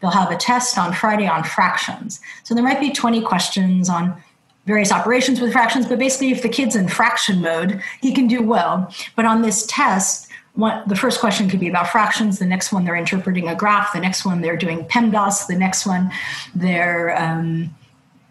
They'll 0.00 0.10
have 0.10 0.30
a 0.30 0.36
test 0.36 0.78
on 0.78 0.92
Friday 0.92 1.26
on 1.26 1.44
fractions. 1.44 2.20
So 2.44 2.54
there 2.54 2.64
might 2.64 2.80
be 2.80 2.90
20 2.90 3.22
questions 3.22 3.88
on 3.88 4.22
various 4.66 4.90
operations 4.90 5.40
with 5.40 5.52
fractions, 5.52 5.86
but 5.86 5.98
basically 5.98 6.32
if 6.32 6.42
the 6.42 6.48
kid's 6.48 6.74
in 6.74 6.88
fraction 6.88 7.40
mode, 7.40 7.80
he 8.00 8.12
can 8.12 8.26
do 8.26 8.42
well. 8.42 8.92
But 9.14 9.24
on 9.24 9.42
this 9.42 9.64
test, 9.66 10.28
one, 10.54 10.82
the 10.88 10.96
first 10.96 11.20
question 11.20 11.48
could 11.48 11.60
be 11.60 11.68
about 11.68 11.88
fractions. 11.88 12.38
The 12.38 12.46
next 12.46 12.72
one, 12.72 12.84
they're 12.84 12.96
interpreting 12.96 13.46
a 13.46 13.54
graph. 13.54 13.92
The 13.92 14.00
next 14.00 14.24
one, 14.24 14.40
they're 14.40 14.56
doing 14.56 14.84
PEMDAS. 14.86 15.46
The 15.46 15.56
next 15.56 15.86
one, 15.86 16.10
they're 16.54 17.16
um, 17.16 17.74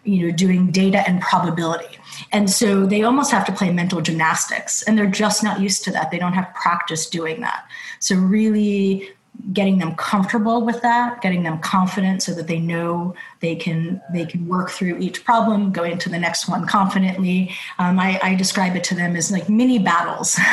you 0.06 0.26
know 0.26 0.36
doing 0.36 0.70
data 0.70 1.02
and 1.06 1.20
probability 1.20 1.98
and 2.32 2.48
so 2.48 2.86
they 2.86 3.02
almost 3.02 3.32
have 3.32 3.44
to 3.44 3.52
play 3.52 3.72
mental 3.72 4.00
gymnastics 4.00 4.82
and 4.84 4.96
they're 4.96 5.06
just 5.06 5.42
not 5.42 5.60
used 5.60 5.82
to 5.84 5.90
that 5.90 6.10
they 6.10 6.18
don't 6.18 6.32
have 6.32 6.52
practice 6.54 7.10
doing 7.10 7.40
that 7.40 7.66
so 7.98 8.14
really 8.14 9.08
getting 9.52 9.78
them 9.78 9.94
comfortable 9.94 10.64
with 10.64 10.82
that 10.82 11.20
getting 11.22 11.42
them 11.44 11.58
confident 11.60 12.22
so 12.22 12.34
that 12.34 12.48
they 12.48 12.58
know 12.58 13.14
they 13.40 13.54
can 13.54 14.00
they 14.12 14.24
can 14.24 14.46
work 14.48 14.70
through 14.70 14.96
each 14.98 15.24
problem 15.24 15.70
go 15.70 15.84
into 15.84 16.08
the 16.08 16.18
next 16.18 16.48
one 16.48 16.66
confidently. 16.66 17.54
Um, 17.78 17.98
I, 17.98 18.18
I, 18.22 18.34
describe 18.34 18.76
it 18.76 18.84
to 18.84 18.94
them 18.94 19.14
as 19.14 19.30
like 19.30 19.48
mini 19.48 19.78
battles. 19.78 20.38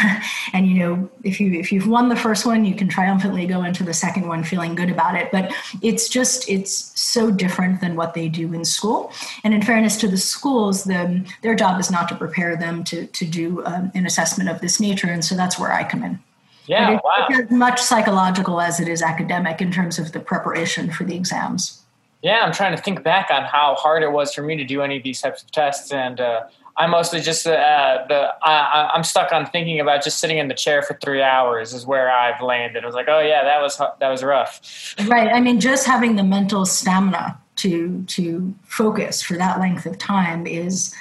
And 0.53 0.67
you 0.67 0.75
know 0.75 1.09
if 1.23 1.39
you 1.39 1.53
if 1.53 1.71
you've 1.71 1.87
won 1.87 2.09
the 2.09 2.15
first 2.15 2.45
one 2.45 2.65
you 2.65 2.75
can 2.75 2.87
triumphantly 2.87 3.47
go 3.47 3.63
into 3.63 3.83
the 3.83 3.93
second 3.93 4.27
one 4.27 4.43
feeling 4.43 4.75
good 4.75 4.89
about 4.89 5.15
it. 5.15 5.31
But 5.31 5.51
it's 5.81 6.07
just 6.07 6.47
it's 6.49 6.99
so 6.99 7.31
different 7.31 7.81
than 7.81 7.95
what 7.95 8.13
they 8.13 8.29
do 8.29 8.53
in 8.53 8.63
school. 8.65 9.11
And 9.43 9.53
in 9.53 9.61
fairness 9.61 9.97
to 9.97 10.07
the 10.07 10.17
schools 10.17 10.83
the, 10.83 11.25
their 11.41 11.55
job 11.55 11.79
is 11.79 11.89
not 11.89 12.07
to 12.09 12.15
prepare 12.15 12.55
them 12.55 12.83
to 12.85 13.07
to 13.07 13.25
do 13.25 13.65
um, 13.65 13.91
an 13.95 14.05
assessment 14.05 14.49
of 14.49 14.61
this 14.61 14.79
nature. 14.79 15.07
And 15.07 15.25
so 15.25 15.35
that's 15.35 15.57
where 15.57 15.73
i 15.73 15.83
come 15.83 16.03
in 16.03 16.19
yeah, 16.65 16.93
it's, 16.93 17.03
wow. 17.03 17.27
As 17.29 17.51
much 17.51 17.81
psychological 17.81 18.61
as 18.61 18.79
it 18.79 18.87
is 18.87 19.01
academic 19.01 19.61
in 19.61 19.71
terms 19.71 19.99
of 19.99 20.11
the 20.11 20.19
preparation 20.19 20.91
for 20.91 21.03
the 21.03 21.15
exams. 21.15 21.81
Yeah, 22.21 22.39
I'm 22.45 22.53
trying 22.53 22.75
to 22.75 22.81
think 22.81 23.03
back 23.03 23.29
on 23.31 23.43
how 23.43 23.75
hard 23.75 24.01
it 24.01 24.11
was 24.11 24.33
for 24.33 24.43
me 24.43 24.55
to 24.55 24.63
do 24.63 24.81
any 24.81 24.97
of 24.97 25.03
these 25.03 25.19
types 25.21 25.43
of 25.43 25.51
tests, 25.51 25.91
and 25.91 26.21
uh, 26.21 26.43
I 26.77 26.87
mostly 26.87 27.19
just 27.19 27.45
uh, 27.45 28.05
the 28.07 28.33
I, 28.41 28.91
I'm 28.93 29.03
stuck 29.03 29.31
on 29.31 29.45
thinking 29.45 29.79
about 29.79 30.03
just 30.03 30.19
sitting 30.19 30.37
in 30.37 30.47
the 30.47 30.53
chair 30.53 30.81
for 30.81 30.97
three 31.03 31.21
hours 31.21 31.73
is 31.73 31.85
where 31.85 32.09
I've 32.09 32.41
landed. 32.41 32.83
I 32.83 32.85
was 32.85 32.95
like, 32.95 33.09
oh 33.09 33.19
yeah, 33.19 33.43
that 33.43 33.61
was 33.61 33.77
that 33.77 34.09
was 34.09 34.23
rough. 34.23 34.95
Right. 35.05 35.27
I 35.27 35.39
mean, 35.39 35.59
just 35.59 35.85
having 35.85 36.15
the 36.15 36.23
mental 36.23 36.65
stamina 36.65 37.39
to 37.57 38.03
to 38.07 38.55
focus 38.63 39.21
for 39.21 39.37
that 39.37 39.59
length 39.59 39.85
of 39.85 39.97
time 39.97 40.47
is 40.47 40.95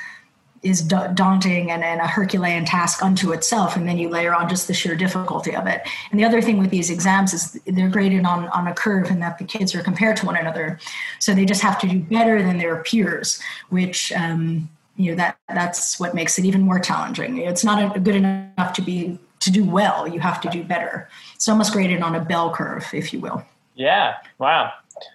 is 0.62 0.82
daunting 0.82 1.70
and, 1.70 1.82
and, 1.82 2.00
a 2.00 2.06
Herculean 2.06 2.64
task 2.64 3.02
unto 3.02 3.32
itself. 3.32 3.76
And 3.76 3.88
then 3.88 3.98
you 3.98 4.08
layer 4.08 4.34
on 4.34 4.48
just 4.48 4.68
the 4.68 4.74
sheer 4.74 4.94
difficulty 4.94 5.54
of 5.54 5.66
it. 5.66 5.82
And 6.10 6.20
the 6.20 6.24
other 6.24 6.40
thing 6.40 6.58
with 6.58 6.70
these 6.70 6.88
exams 6.88 7.34
is 7.34 7.60
they're 7.66 7.88
graded 7.88 8.24
on, 8.24 8.48
on 8.48 8.68
a 8.68 8.74
curve 8.74 9.10
and 9.10 9.20
that 9.22 9.38
the 9.38 9.44
kids 9.44 9.74
are 9.74 9.82
compared 9.82 10.16
to 10.18 10.26
one 10.26 10.36
another. 10.36 10.78
So 11.18 11.34
they 11.34 11.44
just 11.44 11.62
have 11.62 11.80
to 11.80 11.88
do 11.88 11.98
better 12.00 12.42
than 12.42 12.58
their 12.58 12.82
peers, 12.82 13.40
which, 13.70 14.12
um, 14.12 14.68
you 14.96 15.10
know 15.10 15.16
that 15.16 15.38
that's 15.48 15.98
what 15.98 16.14
makes 16.14 16.38
it 16.38 16.44
even 16.44 16.60
more 16.60 16.78
challenging 16.78 17.38
it's 17.38 17.64
not 17.64 18.02
good 18.04 18.14
enough 18.14 18.72
to 18.74 18.82
be 18.82 19.18
to 19.40 19.50
do 19.50 19.64
well 19.64 20.06
you 20.06 20.20
have 20.20 20.40
to 20.40 20.50
do 20.50 20.62
better 20.62 21.08
it's 21.34 21.48
almost 21.48 21.72
graded 21.72 22.02
on 22.02 22.14
a 22.14 22.20
bell 22.20 22.54
curve 22.54 22.86
if 22.92 23.12
you 23.12 23.18
will 23.18 23.42
yeah 23.74 24.16
wow 24.38 24.70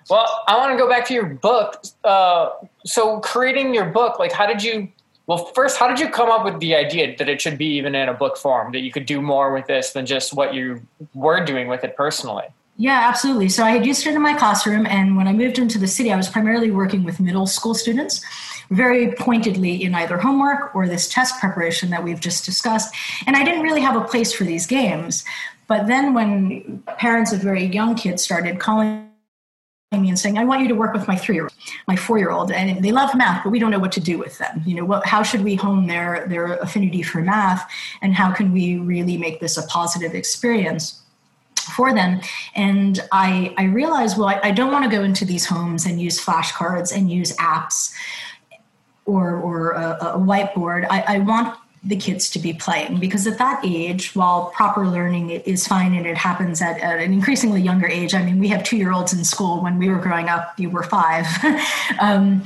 well 0.09 0.43
i 0.47 0.57
want 0.57 0.71
to 0.71 0.77
go 0.77 0.89
back 0.89 1.05
to 1.05 1.13
your 1.13 1.27
book 1.27 1.83
uh, 2.03 2.49
so 2.85 3.19
creating 3.19 3.73
your 3.73 3.85
book 3.85 4.17
like 4.19 4.31
how 4.31 4.47
did 4.47 4.63
you 4.63 4.91
well 5.27 5.45
first 5.53 5.77
how 5.77 5.87
did 5.87 5.99
you 5.99 6.09
come 6.09 6.29
up 6.29 6.43
with 6.43 6.59
the 6.59 6.75
idea 6.75 7.15
that 7.17 7.29
it 7.29 7.39
should 7.39 7.57
be 7.57 7.67
even 7.67 7.93
in 7.93 8.09
a 8.09 8.13
book 8.13 8.37
form 8.37 8.71
that 8.71 8.79
you 8.79 8.91
could 8.91 9.05
do 9.05 9.21
more 9.21 9.53
with 9.53 9.67
this 9.67 9.91
than 9.91 10.05
just 10.05 10.33
what 10.33 10.53
you 10.53 10.81
were 11.13 11.43
doing 11.43 11.67
with 11.67 11.83
it 11.83 11.95
personally 11.95 12.47
yeah, 12.79 13.09
absolutely. 13.09 13.49
So 13.49 13.63
I 13.63 13.71
had 13.71 13.87
used 13.87 14.05
it 14.05 14.13
in 14.13 14.21
my 14.21 14.35
classroom, 14.35 14.85
and 14.85 15.17
when 15.17 15.27
I 15.27 15.33
moved 15.33 15.57
into 15.57 15.79
the 15.79 15.87
city, 15.87 16.13
I 16.13 16.15
was 16.15 16.29
primarily 16.29 16.69
working 16.69 17.03
with 17.03 17.19
middle 17.19 17.47
school 17.47 17.73
students, 17.73 18.23
very 18.69 19.13
pointedly 19.13 19.83
in 19.83 19.95
either 19.95 20.15
homework 20.19 20.75
or 20.75 20.87
this 20.87 21.09
test 21.09 21.39
preparation 21.39 21.89
that 21.89 22.03
we've 22.03 22.19
just 22.19 22.45
discussed. 22.45 22.93
And 23.25 23.35
I 23.35 23.43
didn't 23.43 23.63
really 23.63 23.81
have 23.81 23.95
a 23.95 24.05
place 24.05 24.31
for 24.31 24.43
these 24.43 24.67
games. 24.67 25.25
But 25.65 25.87
then 25.87 26.13
when 26.13 26.83
parents 26.97 27.33
of 27.33 27.41
very 27.41 27.65
young 27.65 27.95
kids 27.95 28.21
started 28.21 28.59
calling 28.59 29.06
me 29.93 30.09
and 30.09 30.19
saying, 30.19 30.37
I 30.37 30.43
want 30.43 30.61
you 30.61 30.67
to 30.67 30.75
work 30.75 30.93
with 30.93 31.07
my 31.07 31.15
three 31.15 31.35
year 31.35 31.45
old, 31.45 31.53
my 31.87 31.95
four 31.95 32.17
year 32.17 32.29
old, 32.29 32.51
and 32.51 32.83
they 32.83 32.91
love 32.91 33.15
math, 33.15 33.45
but 33.45 33.51
we 33.51 33.59
don't 33.59 33.71
know 33.71 33.79
what 33.79 33.93
to 33.93 34.01
do 34.01 34.17
with 34.17 34.37
them. 34.37 34.61
You 34.65 34.75
know, 34.75 34.83
what, 34.83 35.05
how 35.05 35.23
should 35.23 35.45
we 35.45 35.55
hone 35.55 35.87
their, 35.87 36.27
their 36.27 36.55
affinity 36.55 37.01
for 37.03 37.21
math, 37.21 37.71
and 38.01 38.13
how 38.13 38.33
can 38.33 38.51
we 38.51 38.77
really 38.79 39.17
make 39.17 39.39
this 39.39 39.57
a 39.57 39.63
positive 39.67 40.13
experience? 40.13 41.01
for 41.75 41.93
them. 41.93 42.21
And 42.55 43.01
I, 43.11 43.53
I 43.57 43.65
realized, 43.65 44.17
well, 44.17 44.29
I, 44.29 44.39
I 44.41 44.51
don't 44.51 44.71
want 44.71 44.85
to 44.85 44.89
go 44.89 45.03
into 45.03 45.25
these 45.25 45.45
homes 45.45 45.85
and 45.85 45.99
use 45.99 46.23
flashcards 46.23 46.95
and 46.95 47.11
use 47.11 47.35
apps 47.35 47.93
or, 49.05 49.35
or 49.35 49.71
a, 49.71 49.97
a 50.13 50.17
whiteboard. 50.17 50.87
I, 50.89 51.01
I 51.15 51.19
want 51.19 51.59
the 51.87 51.95
kids 51.95 52.29
to 52.31 52.39
be 52.39 52.53
playing. 52.53 52.99
Because 52.99 53.25
at 53.25 53.37
that 53.37 53.61
age 53.63 54.13
while 54.13 54.47
proper 54.47 54.87
learning 54.87 55.29
is 55.29 55.65
fine 55.65 55.93
and 55.95 56.05
it 56.05 56.17
happens 56.17 56.61
at, 56.61 56.79
at 56.79 56.99
an 56.99 57.13
increasingly 57.13 57.61
younger 57.61 57.87
age 57.87 58.13
i 58.13 58.23
mean 58.23 58.39
we 58.39 58.49
have 58.49 58.63
two 58.63 58.77
year 58.77 58.91
olds 58.91 59.13
in 59.13 59.23
school. 59.23 59.61
When 59.61 59.79
we 59.79 59.89
were 59.89 59.99
growing 59.99 60.27
up 60.29 60.59
you 60.59 60.69
were 60.69 60.83
five. 60.83 61.25
Um, 61.99 62.43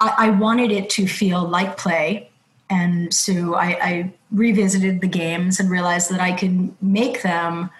I, 0.00 0.14
I, 0.26 0.30
wanted 0.30 0.70
it 0.70 0.90
to 0.90 1.06
feel 1.06 1.46
like 1.46 1.76
play. 1.76 2.28
And 2.68 3.14
so 3.14 3.54
I, 3.54 3.66
I 3.80 4.12
revisited 4.30 5.00
the 5.00 5.06
games 5.06 5.60
and 5.60 5.70
realized 5.70 6.10
that 6.10 6.20
i 6.20 6.32
could 6.32 6.74
make 6.82 7.22
them 7.22 7.70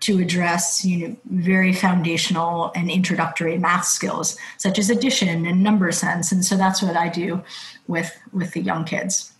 to 0.00 0.18
address 0.18 0.84
you 0.84 1.08
know 1.08 1.16
very 1.30 1.72
foundational 1.72 2.72
and 2.74 2.90
introductory 2.90 3.56
math 3.58 3.84
skills 3.84 4.36
such 4.58 4.78
as 4.78 4.90
addition 4.90 5.46
and 5.46 5.62
number 5.62 5.92
sense. 5.92 6.32
And 6.32 6.44
so 6.44 6.56
that's 6.56 6.82
what 6.82 6.96
i 6.96 7.08
do 7.08 7.42
with 7.86 8.12
with 8.32 8.52
the 8.52 8.60
young 8.60 8.84
kids 8.84 9.32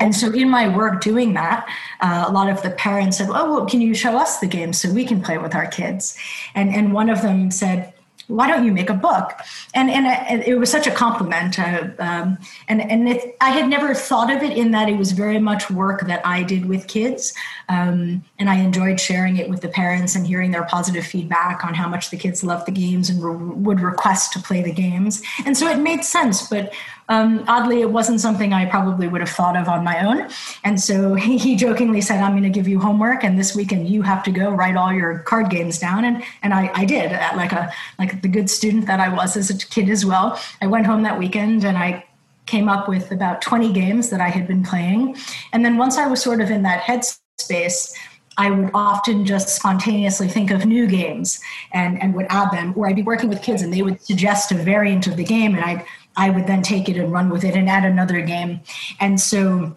and 0.00 0.14
so 0.14 0.32
in 0.32 0.48
my 0.48 0.68
work 0.74 1.00
doing 1.00 1.34
that 1.34 1.68
uh, 2.00 2.24
a 2.26 2.32
lot 2.32 2.48
of 2.48 2.62
the 2.62 2.70
parents 2.70 3.18
said 3.18 3.28
oh 3.30 3.52
well 3.52 3.66
can 3.66 3.80
you 3.80 3.94
show 3.94 4.16
us 4.16 4.38
the 4.38 4.46
game 4.46 4.72
so 4.72 4.90
we 4.90 5.04
can 5.04 5.22
play 5.22 5.38
with 5.38 5.54
our 5.54 5.66
kids 5.66 6.16
and 6.54 6.74
and 6.74 6.92
one 6.92 7.10
of 7.10 7.22
them 7.22 7.50
said 7.50 7.92
why 8.28 8.48
don't 8.48 8.64
you 8.64 8.72
make 8.72 8.88
a 8.88 8.94
book? 8.94 9.32
And 9.74 9.90
and 9.90 10.42
it 10.42 10.58
was 10.58 10.70
such 10.70 10.86
a 10.86 10.90
compliment. 10.90 11.58
Uh, 11.58 11.88
um, 11.98 12.38
and 12.68 12.80
and 12.80 13.08
it, 13.08 13.36
I 13.40 13.50
had 13.50 13.68
never 13.68 13.94
thought 13.94 14.30
of 14.30 14.42
it 14.42 14.56
in 14.56 14.70
that 14.72 14.88
it 14.88 14.96
was 14.96 15.12
very 15.12 15.38
much 15.38 15.70
work 15.70 16.06
that 16.06 16.24
I 16.26 16.42
did 16.42 16.66
with 16.66 16.86
kids, 16.86 17.34
um, 17.68 18.24
and 18.42 18.50
I 18.50 18.56
enjoyed 18.56 18.98
sharing 18.98 19.36
it 19.36 19.48
with 19.48 19.60
the 19.60 19.68
parents 19.68 20.16
and 20.16 20.26
hearing 20.26 20.50
their 20.50 20.64
positive 20.64 21.06
feedback 21.06 21.64
on 21.64 21.74
how 21.74 21.88
much 21.88 22.10
the 22.10 22.16
kids 22.16 22.42
loved 22.42 22.66
the 22.66 22.72
games 22.72 23.08
and 23.08 23.22
re- 23.22 23.36
would 23.36 23.80
request 23.80 24.32
to 24.32 24.40
play 24.40 24.60
the 24.62 24.72
games. 24.72 25.22
And 25.46 25.56
so 25.56 25.68
it 25.68 25.78
made 25.78 26.02
sense. 26.02 26.48
But 26.48 26.72
um, 27.08 27.44
oddly, 27.46 27.82
it 27.82 27.92
wasn't 27.92 28.20
something 28.20 28.52
I 28.52 28.66
probably 28.66 29.06
would 29.06 29.20
have 29.20 29.30
thought 29.30 29.56
of 29.56 29.68
on 29.68 29.84
my 29.84 30.04
own. 30.04 30.28
And 30.64 30.80
so 30.80 31.14
he, 31.14 31.38
he 31.46 31.54
jokingly 31.54 32.00
said, 32.00 32.20
I'm 32.20 32.32
going 32.32 32.42
to 32.42 32.50
give 32.50 32.66
you 32.66 32.80
homework, 32.80 33.22
and 33.22 33.38
this 33.38 33.54
weekend 33.54 33.88
you 33.88 34.02
have 34.02 34.24
to 34.24 34.32
go 34.32 34.50
write 34.50 34.76
all 34.76 34.92
your 34.92 35.20
card 35.20 35.48
games 35.48 35.78
down. 35.78 36.04
And, 36.04 36.24
and 36.42 36.52
I, 36.52 36.68
I 36.74 36.84
did, 36.84 37.12
like, 37.36 37.52
a, 37.52 37.72
like 38.00 38.22
the 38.22 38.28
good 38.28 38.50
student 38.50 38.88
that 38.88 38.98
I 38.98 39.08
was 39.08 39.36
as 39.36 39.50
a 39.50 39.56
kid 39.56 39.88
as 39.88 40.04
well. 40.04 40.36
I 40.60 40.66
went 40.66 40.86
home 40.86 41.04
that 41.04 41.16
weekend 41.16 41.64
and 41.64 41.78
I 41.78 42.04
came 42.46 42.68
up 42.68 42.88
with 42.88 43.12
about 43.12 43.40
20 43.40 43.72
games 43.72 44.10
that 44.10 44.20
I 44.20 44.30
had 44.30 44.48
been 44.48 44.64
playing. 44.64 45.16
And 45.52 45.64
then 45.64 45.76
once 45.76 45.96
I 45.96 46.08
was 46.08 46.20
sort 46.20 46.40
of 46.40 46.50
in 46.50 46.62
that 46.62 46.82
headspace, 46.82 47.94
I 48.38 48.50
would 48.50 48.70
often 48.72 49.24
just 49.24 49.50
spontaneously 49.50 50.28
think 50.28 50.50
of 50.50 50.64
new 50.64 50.86
games 50.86 51.40
and, 51.72 52.00
and 52.02 52.14
would 52.14 52.26
add 52.30 52.50
them, 52.50 52.72
or 52.76 52.88
I'd 52.88 52.96
be 52.96 53.02
working 53.02 53.28
with 53.28 53.42
kids 53.42 53.62
and 53.62 53.72
they 53.72 53.82
would 53.82 54.02
suggest 54.02 54.52
a 54.52 54.54
variant 54.54 55.06
of 55.06 55.16
the 55.16 55.24
game 55.24 55.54
and 55.54 55.64
I'd 55.64 55.84
I 56.16 56.30
would 56.30 56.46
then 56.46 56.62
take 56.62 56.88
it 56.88 56.96
and 56.96 57.10
run 57.10 57.30
with 57.30 57.44
it 57.44 57.54
and 57.54 57.68
add 57.68 57.84
another 57.84 58.20
game. 58.20 58.60
And 59.00 59.20
so 59.20 59.76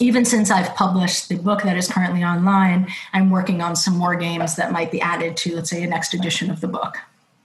even 0.00 0.24
since 0.24 0.50
I've 0.50 0.74
published 0.74 1.28
the 1.28 1.36
book 1.36 1.62
that 1.62 1.76
is 1.76 1.88
currently 1.88 2.24
online, 2.24 2.88
I'm 3.12 3.30
working 3.30 3.60
on 3.60 3.76
some 3.76 3.96
more 3.96 4.16
games 4.16 4.56
that 4.56 4.72
might 4.72 4.90
be 4.90 5.00
added 5.00 5.36
to, 5.38 5.56
let's 5.56 5.70
say, 5.70 5.82
a 5.82 5.86
next 5.86 6.14
edition 6.14 6.50
of 6.50 6.60
the 6.60 6.68
book. 6.68 6.98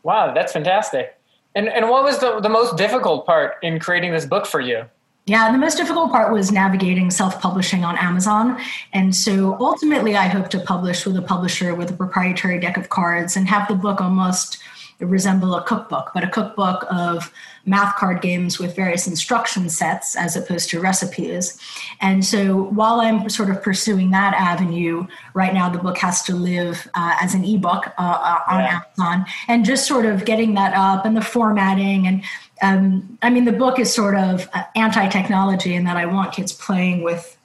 Wow, 0.04 0.34
that's 0.34 0.52
fantastic. 0.52 1.18
And, 1.56 1.70
and 1.70 1.90
what 1.90 2.04
was 2.04 2.20
the, 2.20 2.40
the 2.40 2.50
most 2.50 2.78
difficult 2.78 3.26
part 3.26 3.56
in 3.62 3.80
creating 3.80 4.12
this 4.12 4.26
book 4.26 4.46
for 4.46 4.60
you? 4.60 4.86
Yeah, 5.26 5.54
the 5.54 5.58
most 5.58 5.78
difficult 5.78 6.12
part 6.12 6.34
was 6.34 6.52
navigating 6.52 7.10
self 7.10 7.40
publishing 7.40 7.86
on 7.86 7.98
Amazon. 7.98 8.60
And 8.92 9.16
so 9.16 9.58
ultimately, 9.60 10.18
I 10.18 10.28
hope 10.28 10.50
to 10.50 10.60
publish 10.60 11.06
with 11.06 11.16
a 11.16 11.22
publisher 11.22 11.74
with 11.76 11.92
a 11.92 11.94
proprietary 11.94 12.60
deck 12.60 12.76
of 12.76 12.90
cards 12.90 13.38
and 13.38 13.48
have 13.48 13.70
the 13.70 13.76
book 13.76 14.02
almost 14.02 14.60
resemble 15.06 15.56
a 15.56 15.64
cookbook, 15.64 16.12
but 16.14 16.24
a 16.24 16.28
cookbook 16.28 16.86
of 16.92 17.32
math 17.66 17.96
card 17.96 18.22
games 18.22 18.60
with 18.60 18.76
various 18.76 19.08
instruction 19.08 19.70
sets 19.70 20.16
as 20.16 20.36
opposed 20.36 20.70
to 20.70 20.80
recipes. 20.80 21.58
And 22.02 22.26
so 22.26 22.64
while 22.64 23.00
I'm 23.00 23.30
sort 23.30 23.50
of 23.50 23.62
pursuing 23.62 24.12
that 24.12 24.34
avenue, 24.34 25.08
right 25.34 25.54
now 25.54 25.70
the 25.70 25.80
book 25.80 25.98
has 26.00 26.22
to 26.24 26.36
live 26.36 26.90
uh, 26.94 27.16
as 27.22 27.34
an 27.34 27.46
ebook 27.46 27.88
uh, 27.98 28.02
uh, 28.02 28.40
on 28.48 28.60
yeah. 28.60 28.82
Amazon 28.98 29.26
and 29.48 29.66
just 29.66 29.88
sort 29.88 30.06
of 30.06 30.26
getting 30.26 30.54
that 30.56 30.74
up 30.74 31.06
and 31.06 31.16
the 31.16 31.22
formatting. 31.22 32.08
And 32.08 32.24
um, 32.62 33.18
I 33.22 33.30
mean, 33.30 33.46
the 33.46 33.54
book 33.54 33.80
is 33.80 33.94
sort 33.94 34.16
of 34.16 34.50
uh, 34.54 34.64
anti 34.76 35.08
technology 35.08 35.76
in 35.76 35.86
that 35.86 35.98
I 35.98 36.06
want 36.06 36.34
kids 36.34 36.52
playing 36.52 37.04
with 37.04 37.38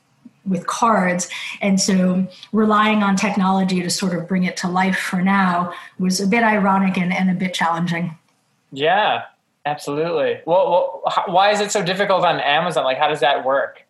with 0.49 0.67
cards 0.67 1.29
and 1.61 1.81
so 1.81 2.27
relying 2.53 3.03
on 3.03 3.17
technology 3.17 3.83
to 3.83 3.91
sort 3.91 4.15
of 4.15 4.27
bring 4.27 4.45
it 4.45 4.57
to 4.57 4.69
life 4.69 4.99
for 4.99 5.23
now 5.23 5.73
was 5.99 6.21
a 6.21 6.27
bit 6.27 6.43
ironic 6.43 6.97
and, 6.97 7.13
and 7.13 7.31
a 7.31 7.35
bit 7.35 7.55
challenging 7.55 8.17
yeah 8.73 9.25
Absolutely. 9.69 10.41
Well, 10.47 10.71
well, 10.71 11.13
why 11.27 11.51
is 11.51 11.61
it 11.61 11.71
so 11.71 11.83
difficult 11.83 12.25
on 12.25 12.41
Amazon? 12.41 12.85
Like, 12.85 12.97
how 12.97 13.09
does 13.09 13.21
that 13.21 13.45
work? 13.45 13.83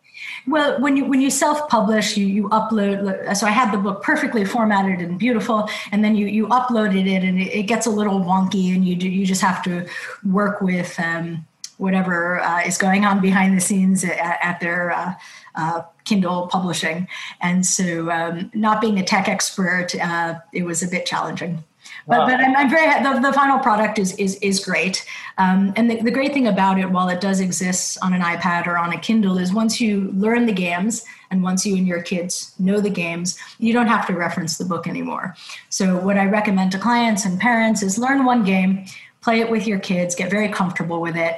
Well, 0.45 0.79
when 0.81 0.97
you 0.97 1.05
when 1.05 1.21
you 1.21 1.29
self-publish, 1.29 2.17
you 2.17 2.25
you 2.25 2.49
upload. 2.49 3.35
So 3.37 3.47
I 3.47 3.51
had 3.51 3.71
the 3.71 3.77
book 3.77 4.03
perfectly 4.03 4.43
formatted 4.43 4.99
and 4.99 5.17
beautiful, 5.17 5.69
and 5.93 6.03
then 6.03 6.15
you 6.15 6.27
you 6.27 6.47
uploaded 6.47 7.07
it, 7.07 7.23
and 7.23 7.39
it, 7.39 7.53
it 7.59 7.63
gets 7.63 7.85
a 7.85 7.89
little 7.89 8.19
wonky, 8.19 8.75
and 8.75 8.85
you 8.85 8.95
do, 8.95 9.07
you 9.07 9.25
just 9.25 9.41
have 9.41 9.63
to 9.63 9.87
work 10.25 10.59
with 10.61 10.99
um, 10.99 11.45
whatever 11.77 12.41
uh, 12.41 12.61
is 12.61 12.77
going 12.77 13.05
on 13.05 13.21
behind 13.21 13.55
the 13.55 13.61
scenes 13.61 14.03
at, 14.03 14.37
at 14.43 14.59
their 14.59 14.91
uh, 14.91 15.13
uh, 15.55 15.81
Kindle 16.09 16.47
publishing. 16.47 17.07
And 17.39 17.65
so, 17.65 18.11
um, 18.11 18.51
not 18.53 18.81
being 18.81 18.97
a 18.99 19.03
tech 19.03 19.27
expert, 19.29 19.89
uh, 19.95 20.39
it 20.51 20.63
was 20.63 20.81
a 20.83 20.87
bit 20.87 21.05
challenging. 21.05 21.63
But, 22.07 22.25
but 22.25 22.39
I'm, 22.39 22.55
I'm, 22.55 22.69
very 22.69 22.87
the, 23.03 23.19
the 23.19 23.33
final 23.33 23.59
product 23.59 23.99
is 23.99 24.15
is 24.15 24.35
is 24.37 24.63
great, 24.63 25.05
um, 25.37 25.73
and 25.75 25.89
the, 25.89 26.01
the 26.01 26.11
great 26.11 26.33
thing 26.33 26.47
about 26.47 26.79
it, 26.79 26.89
while 26.89 27.09
it 27.09 27.21
does 27.21 27.39
exist 27.39 27.97
on 28.01 28.13
an 28.13 28.21
iPad 28.21 28.65
or 28.67 28.77
on 28.77 28.91
a 28.93 28.99
Kindle, 28.99 29.37
is 29.37 29.53
once 29.53 29.79
you 29.79 30.11
learn 30.13 30.45
the 30.45 30.53
games 30.53 31.05
and 31.29 31.43
once 31.43 31.65
you 31.65 31.75
and 31.77 31.87
your 31.87 32.01
kids 32.01 32.53
know 32.57 32.79
the 32.81 32.89
games, 32.89 33.37
you 33.59 33.73
don't 33.73 33.87
have 33.87 34.07
to 34.07 34.13
reference 34.13 34.57
the 34.57 34.65
book 34.65 34.87
anymore. 34.87 35.35
So 35.69 35.97
what 35.97 36.17
I 36.17 36.25
recommend 36.25 36.71
to 36.71 36.79
clients 36.79 37.25
and 37.25 37.39
parents 37.39 37.83
is 37.83 37.99
learn 37.99 38.25
one 38.25 38.43
game, 38.43 38.85
play 39.21 39.39
it 39.39 39.49
with 39.49 39.67
your 39.67 39.79
kids, 39.79 40.15
get 40.15 40.31
very 40.31 40.49
comfortable 40.49 41.01
with 41.01 41.15
it, 41.15 41.37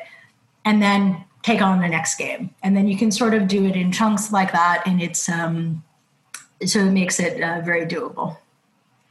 and 0.64 0.82
then 0.82 1.26
take 1.44 1.62
on 1.62 1.82
the 1.82 1.88
next 1.88 2.16
game, 2.16 2.54
and 2.64 2.76
then 2.76 2.88
you 2.88 2.98
can 2.98 3.12
sort 3.12 3.34
of 3.34 3.48
do 3.48 3.66
it 3.66 3.76
in 3.76 3.92
chunks 3.92 4.32
like 4.32 4.52
that, 4.52 4.84
and 4.86 5.02
it's 5.02 5.28
um, 5.28 5.84
so 6.66 6.80
it 6.80 6.92
makes 6.92 7.20
it 7.20 7.42
uh, 7.42 7.62
very 7.62 7.86
doable. 7.86 8.38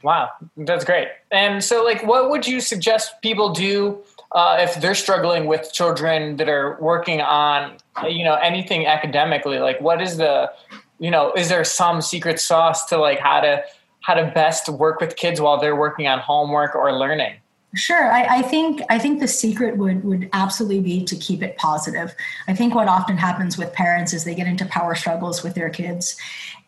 Wow, 0.03 0.31
that's 0.57 0.83
great. 0.83 1.09
And 1.31 1.63
so, 1.63 1.83
like, 1.83 2.03
what 2.05 2.29
would 2.29 2.47
you 2.47 2.59
suggest 2.59 3.21
people 3.21 3.53
do 3.53 3.99
uh, 4.31 4.57
if 4.59 4.81
they're 4.81 4.95
struggling 4.95 5.45
with 5.45 5.71
children 5.71 6.37
that 6.37 6.49
are 6.49 6.77
working 6.81 7.21
on, 7.21 7.77
you 8.09 8.23
know, 8.23 8.35
anything 8.35 8.87
academically? 8.87 9.59
Like, 9.59 9.79
what 9.79 10.01
is 10.01 10.17
the, 10.17 10.51
you 10.99 11.11
know, 11.11 11.31
is 11.33 11.49
there 11.49 11.63
some 11.63 12.01
secret 12.01 12.39
sauce 12.39 12.85
to 12.85 12.97
like 12.97 13.19
how 13.19 13.41
to 13.41 13.63
how 13.99 14.15
to 14.15 14.31
best 14.33 14.67
work 14.69 14.99
with 14.99 15.15
kids 15.15 15.39
while 15.39 15.59
they're 15.59 15.75
working 15.75 16.07
on 16.07 16.19
homework 16.19 16.73
or 16.73 16.91
learning? 16.97 17.35
Sure, 17.73 18.11
I, 18.11 18.39
I, 18.39 18.41
think 18.41 18.81
I 18.89 18.99
think 18.99 19.21
the 19.21 19.29
secret 19.29 19.77
would 19.77 20.03
would 20.03 20.29
absolutely 20.33 20.81
be 20.81 21.05
to 21.05 21.15
keep 21.15 21.41
it 21.41 21.55
positive. 21.55 22.13
I 22.49 22.53
think 22.53 22.75
what 22.75 22.89
often 22.89 23.15
happens 23.15 23.57
with 23.57 23.71
parents 23.71 24.11
is 24.11 24.25
they 24.25 24.35
get 24.35 24.47
into 24.47 24.65
power 24.65 24.93
struggles 24.93 25.41
with 25.41 25.55
their 25.55 25.69
kids, 25.69 26.17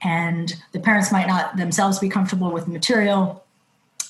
and 0.02 0.56
the 0.72 0.80
parents 0.80 1.12
might 1.12 1.28
not 1.28 1.58
themselves 1.58 2.00
be 2.00 2.08
comfortable 2.08 2.52
with 2.52 2.66
the 2.66 2.72
material, 2.72 3.44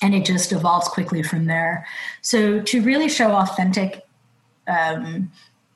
and 0.02 0.14
it 0.14 0.24
just 0.24 0.52
evolves 0.52 0.86
quickly 0.86 1.24
from 1.24 1.46
there. 1.46 1.84
So 2.22 2.60
to 2.60 2.82
really 2.82 3.08
show 3.08 3.32
authentic 3.32 4.06
um, 4.68 5.32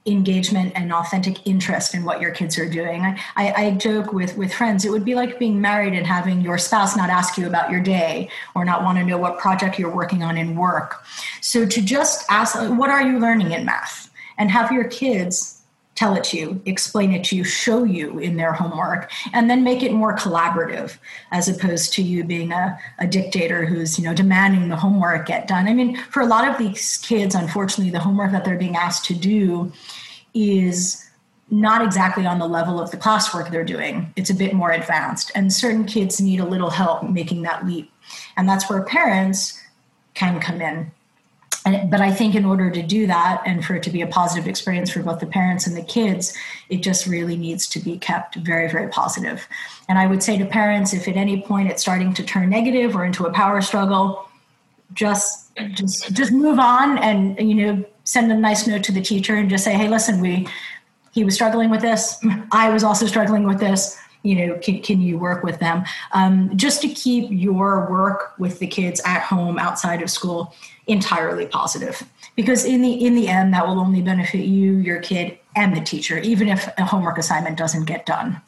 engagement 0.07 0.73
and 0.75 0.93
authentic 0.93 1.47
interest 1.47 1.95
in 1.95 2.05
what 2.05 2.21
your 2.21 2.31
kids 2.31 2.59
are 2.59 2.69
doing. 2.69 3.05
I, 3.05 3.19
I, 3.37 3.71
joke 3.73 4.13
with 4.13 4.37
with 4.37 4.53
friends, 4.53 4.85
it 4.85 4.91
would 4.91 5.05
be 5.05 5.15
like 5.15 5.39
being 5.39 5.61
married 5.61 5.93
and 5.93 6.07
having 6.07 6.41
your 6.41 6.57
spouse 6.57 6.97
not 6.97 7.11
ask 7.11 7.37
you 7.37 7.47
about 7.47 7.71
your 7.71 7.81
day 7.81 8.31
or 8.55 8.65
not 8.65 8.83
want 8.83 8.99
to 8.99 9.05
know 9.05 9.19
what 9.19 9.39
project 9.39 9.79
you're 9.79 9.95
working 9.95 10.23
on 10.23 10.39
in 10.39 10.57
work. 10.57 11.05
So 11.41 11.67
to 11.67 11.83
just 11.83 12.25
ask, 12.31 12.57
what 12.57 12.91
are 12.91 13.03
you 13.03 13.19
learning 13.19 13.53
in 13.53 13.65
math? 13.65 14.11
And 14.39 14.51
have 14.51 14.71
your 14.73 14.85
kids 14.85 15.58
tell 15.99 16.15
it 16.15 16.23
to 16.23 16.37
you, 16.37 16.63
explain 16.65 17.13
it 17.13 17.25
to 17.25 17.35
you, 17.35 17.43
show 17.43 17.83
you 17.83 18.21
in 18.21 18.37
their 18.37 18.53
homework, 18.53 19.11
and 19.33 19.51
then 19.51 19.65
make 19.65 19.83
it 19.83 19.93
more 19.93 20.15
collaborative 20.15 20.97
as 21.33 21.49
opposed 21.49 21.93
to 21.93 22.03
you 22.03 22.23
being 22.23 22.53
a, 22.53 22.79
a 23.01 23.07
dictator 23.07 23.67
who's, 23.67 23.99
you 23.99 24.05
know, 24.05 24.15
demanding 24.15 24.69
the 24.69 24.77
homework 24.77 25.27
get 25.27 25.49
done. 25.49 25.67
I 25.67 25.75
mean, 25.75 25.97
for 25.97 26.23
a 26.23 26.27
lot 26.27 26.49
of 26.49 26.57
these 26.57 26.99
kids, 26.99 27.35
unfortunately, 27.35 27.91
the 27.91 27.99
homework 27.99 28.31
that 28.31 28.45
they're 28.45 28.57
being 28.57 28.77
asked 28.77 29.07
to 29.07 29.15
do 29.15 29.73
is 30.35 31.05
not 31.51 31.85
exactly 31.85 32.27
on 32.27 32.39
the 32.39 32.47
level 32.47 32.81
of 32.81 32.93
the 32.93 32.97
classwork 32.97 33.51
they're 33.51 33.65
doing. 33.65 34.13
It's 34.15 34.31
a 34.31 34.35
bit 34.35 34.55
more 34.55 34.71
advanced. 34.71 35.33
And 35.35 35.53
certain 35.53 35.85
kids 35.85 36.21
need 36.21 36.39
a 36.39 36.45
little 36.45 36.71
help 36.71 37.11
making 37.11 37.43
that 37.43 37.67
leap. 37.67 37.91
And 38.37 38.49
that's 38.49 38.71
where 38.71 38.83
parents 38.85 39.61
can 40.15 40.39
come 40.39 40.61
in 40.61 40.93
and, 41.65 41.91
but 41.91 42.01
I 42.01 42.11
think 42.13 42.35
in 42.35 42.45
order 42.45 42.71
to 42.71 42.83
do 42.83 43.07
that 43.07 43.43
and 43.45 43.65
for 43.65 43.75
it 43.75 43.83
to 43.85 43.91
be 43.91 44.01
a 44.01 44.07
positive 44.07 44.47
experience 44.49 44.91
for 44.91 45.03
both 45.03 45.21
the 45.21 45.27
parents 45.27 45.67
and 45.67 45.77
the 45.77 45.83
kids, 45.83 46.37
it 46.69 46.83
just 46.83 47.07
really 47.07 47.37
needs 47.37 47.67
to 47.69 47.81
be 47.81 47.99
kept 47.99 48.37
very, 48.37 48.71
very 48.71 48.89
positive. 48.89 49.47
And 49.89 49.99
I 49.99 50.07
would 50.07 50.23
say 50.23 50.39
to 50.39 50.47
parents, 50.47 50.95
if 50.95 51.09
at 51.09 51.17
any 51.17 51.43
point 51.43 51.69
it's 51.71 51.83
starting 51.83 52.15
to 52.15 52.23
turn 52.23 52.51
negative 52.51 52.95
or 52.97 53.05
into 53.05 53.27
a 53.27 53.33
power 53.33 53.61
struggle, 53.61 54.29
just 54.95 55.55
just 55.75 56.15
just 56.15 56.33
move 56.33 56.59
on 56.59 56.97
and 56.99 57.39
you 57.39 57.55
know 57.55 57.85
send 58.05 58.33
a 58.33 58.37
nice 58.37 58.67
note 58.67 58.83
to 58.85 58.93
the 58.93 59.03
teacher 59.03 59.35
and 59.37 59.51
just 59.51 59.65
say, 59.65 59.75
hey, 59.75 59.89
listen, 59.89 60.21
we 60.21 60.49
he 61.13 61.25
was 61.25 61.35
struggling 61.35 61.69
with 61.69 61.81
this. 61.81 62.25
I 62.53 62.71
was 62.71 62.85
also 62.85 63.07
struggling 63.07 63.45
with 63.45 63.59
this 63.59 63.99
you 64.23 64.35
know 64.35 64.59
can, 64.59 64.83
can 64.83 65.01
you 65.01 65.19
work 65.19 65.43
with 65.43 65.59
them? 65.59 65.85
Um, 66.13 66.57
just 66.57 66.83
to 66.83 66.89
keep 66.89 67.29
your 67.31 67.91
work 67.91 68.39
with 68.39 68.59
the 68.59 68.67
kids 68.67 69.01
at 69.05 69.23
home 69.23 69.59
outside 69.59 70.03
of 70.03 70.11
school 70.11 70.55
entirely 70.87 71.47
positive. 71.47 72.03
Because 72.37 72.65
in 72.65 72.83
the 72.83 73.05
in 73.05 73.15
the 73.15 73.29
end 73.29 73.53
that 73.55 73.67
will 73.67 73.79
only 73.79 74.03
benefit 74.03 74.45
you 74.45 74.75
your 74.77 75.01
kid 75.01 75.39
and 75.57 75.77
the 75.77 75.81
teacher 75.81 76.19
even 76.19 76.49
if 76.49 76.69
a 76.79 76.85
homework 76.85 77.19
assignment 77.19 77.57
doesn't 77.57 77.85
get 77.85 78.07
done. 78.07 78.41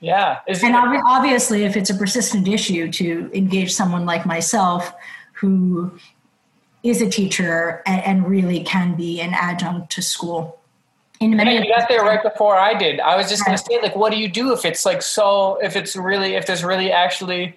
Yeah. 0.00 0.40
And 0.62 0.76
obviously 0.76 1.64
if 1.64 1.76
it's 1.76 1.88
a 1.88 1.94
persistent 1.94 2.46
issue 2.46 2.90
to 2.92 3.30
engage 3.32 3.72
someone 3.72 4.04
like 4.04 4.26
myself 4.26 4.92
who 5.32 5.98
is 6.82 7.00
a 7.00 7.08
teacher 7.08 7.82
and, 7.86 8.02
and 8.02 8.28
really 8.28 8.62
can 8.62 8.94
be 8.94 9.20
an 9.20 9.32
adjunct 9.32 9.90
to 9.92 10.02
school 10.02 10.60
in 11.32 11.36
many 11.36 11.54
yeah, 11.54 11.62
you 11.62 11.68
got 11.68 11.88
there 11.88 12.02
right 12.02 12.22
before 12.22 12.56
I 12.56 12.74
did. 12.74 13.00
I 13.00 13.16
was 13.16 13.28
just 13.28 13.44
going 13.44 13.56
to 13.56 13.62
say, 13.62 13.80
like, 13.82 13.96
what 13.96 14.12
do 14.12 14.18
you 14.18 14.28
do 14.28 14.52
if 14.52 14.64
it's 14.64 14.84
like 14.84 15.02
so? 15.02 15.58
If 15.62 15.76
it's 15.76 15.96
really, 15.96 16.34
if 16.34 16.46
there's 16.46 16.64
really 16.64 16.92
actually 16.92 17.56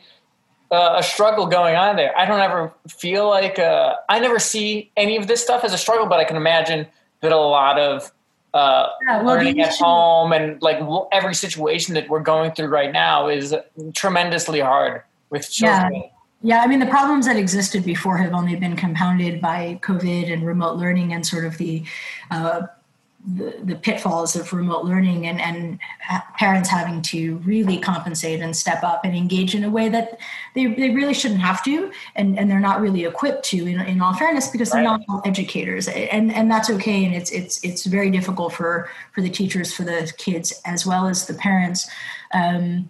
uh, 0.71 0.95
a 0.97 1.03
struggle 1.03 1.45
going 1.45 1.75
on 1.75 1.95
there. 1.95 2.17
I 2.17 2.25
don't 2.25 2.41
ever 2.41 2.73
feel 2.87 3.27
like 3.29 3.59
uh, 3.59 3.95
I 4.09 4.19
never 4.19 4.39
see 4.39 4.91
any 4.97 5.17
of 5.17 5.27
this 5.27 5.41
stuff 5.41 5.63
as 5.63 5.73
a 5.73 5.77
struggle, 5.77 6.07
but 6.07 6.19
I 6.19 6.23
can 6.23 6.37
imagine 6.37 6.87
that 7.21 7.31
a 7.31 7.37
lot 7.37 7.79
of 7.79 8.11
uh, 8.53 8.89
yeah, 9.05 9.17
well, 9.17 9.35
learning 9.35 9.61
at 9.61 9.73
home 9.75 10.31
and 10.31 10.61
like 10.61 10.79
every 11.11 11.35
situation 11.35 11.93
that 11.93 12.09
we're 12.09 12.21
going 12.21 12.51
through 12.51 12.67
right 12.67 12.91
now 12.91 13.27
is 13.27 13.55
tremendously 13.93 14.59
hard 14.59 15.03
with 15.29 15.49
children. 15.49 15.93
Yeah. 15.93 16.01
Yeah, 16.43 16.61
I 16.61 16.67
mean, 16.67 16.79
the 16.79 16.85
problems 16.85 17.25
that 17.25 17.35
existed 17.35 17.83
before 17.83 18.17
have 18.17 18.33
only 18.33 18.55
been 18.55 18.75
compounded 18.75 19.41
by 19.41 19.79
COVID 19.81 20.31
and 20.31 20.45
remote 20.45 20.77
learning 20.77 21.11
and 21.11 21.25
sort 21.25 21.45
of 21.45 21.57
the 21.57 21.83
uh, 22.29 22.61
the, 23.35 23.55
the 23.61 23.75
pitfalls 23.75 24.35
of 24.37 24.53
remote 24.53 24.85
learning 24.85 25.27
and, 25.27 25.41
and 25.41 25.79
parents 26.37 26.69
having 26.69 27.01
to 27.01 27.37
really 27.37 27.77
compensate 27.77 28.39
and 28.39 28.55
step 28.55 28.83
up 28.83 29.01
and 29.03 29.15
engage 29.15 29.53
in 29.53 29.65
a 29.65 29.69
way 29.69 29.89
that 29.89 30.17
they, 30.55 30.67
they 30.67 30.91
really 30.91 31.13
shouldn't 31.13 31.41
have 31.41 31.61
to 31.65 31.91
and, 32.15 32.39
and 32.39 32.49
they're 32.49 32.59
not 32.59 32.79
really 32.79 33.03
equipped 33.03 33.43
to 33.43 33.67
in, 33.67 33.81
in 33.81 34.01
all 34.01 34.13
fairness 34.13 34.47
because 34.47 34.71
they're 34.71 34.81
not 34.81 35.01
all 35.09 35.21
educators. 35.25 35.89
And, 35.89 36.33
and 36.33 36.49
that's 36.49 36.69
okay 36.69 37.03
and 37.03 37.13
it's 37.13 37.31
it's 37.31 37.63
it's 37.63 37.85
very 37.85 38.09
difficult 38.09 38.53
for 38.53 38.89
for 39.13 39.21
the 39.21 39.29
teachers 39.29 39.73
for 39.73 39.83
the 39.83 40.11
kids 40.17 40.61
as 40.65 40.85
well 40.85 41.07
as 41.07 41.27
the 41.27 41.33
parents. 41.33 41.89
Um, 42.33 42.89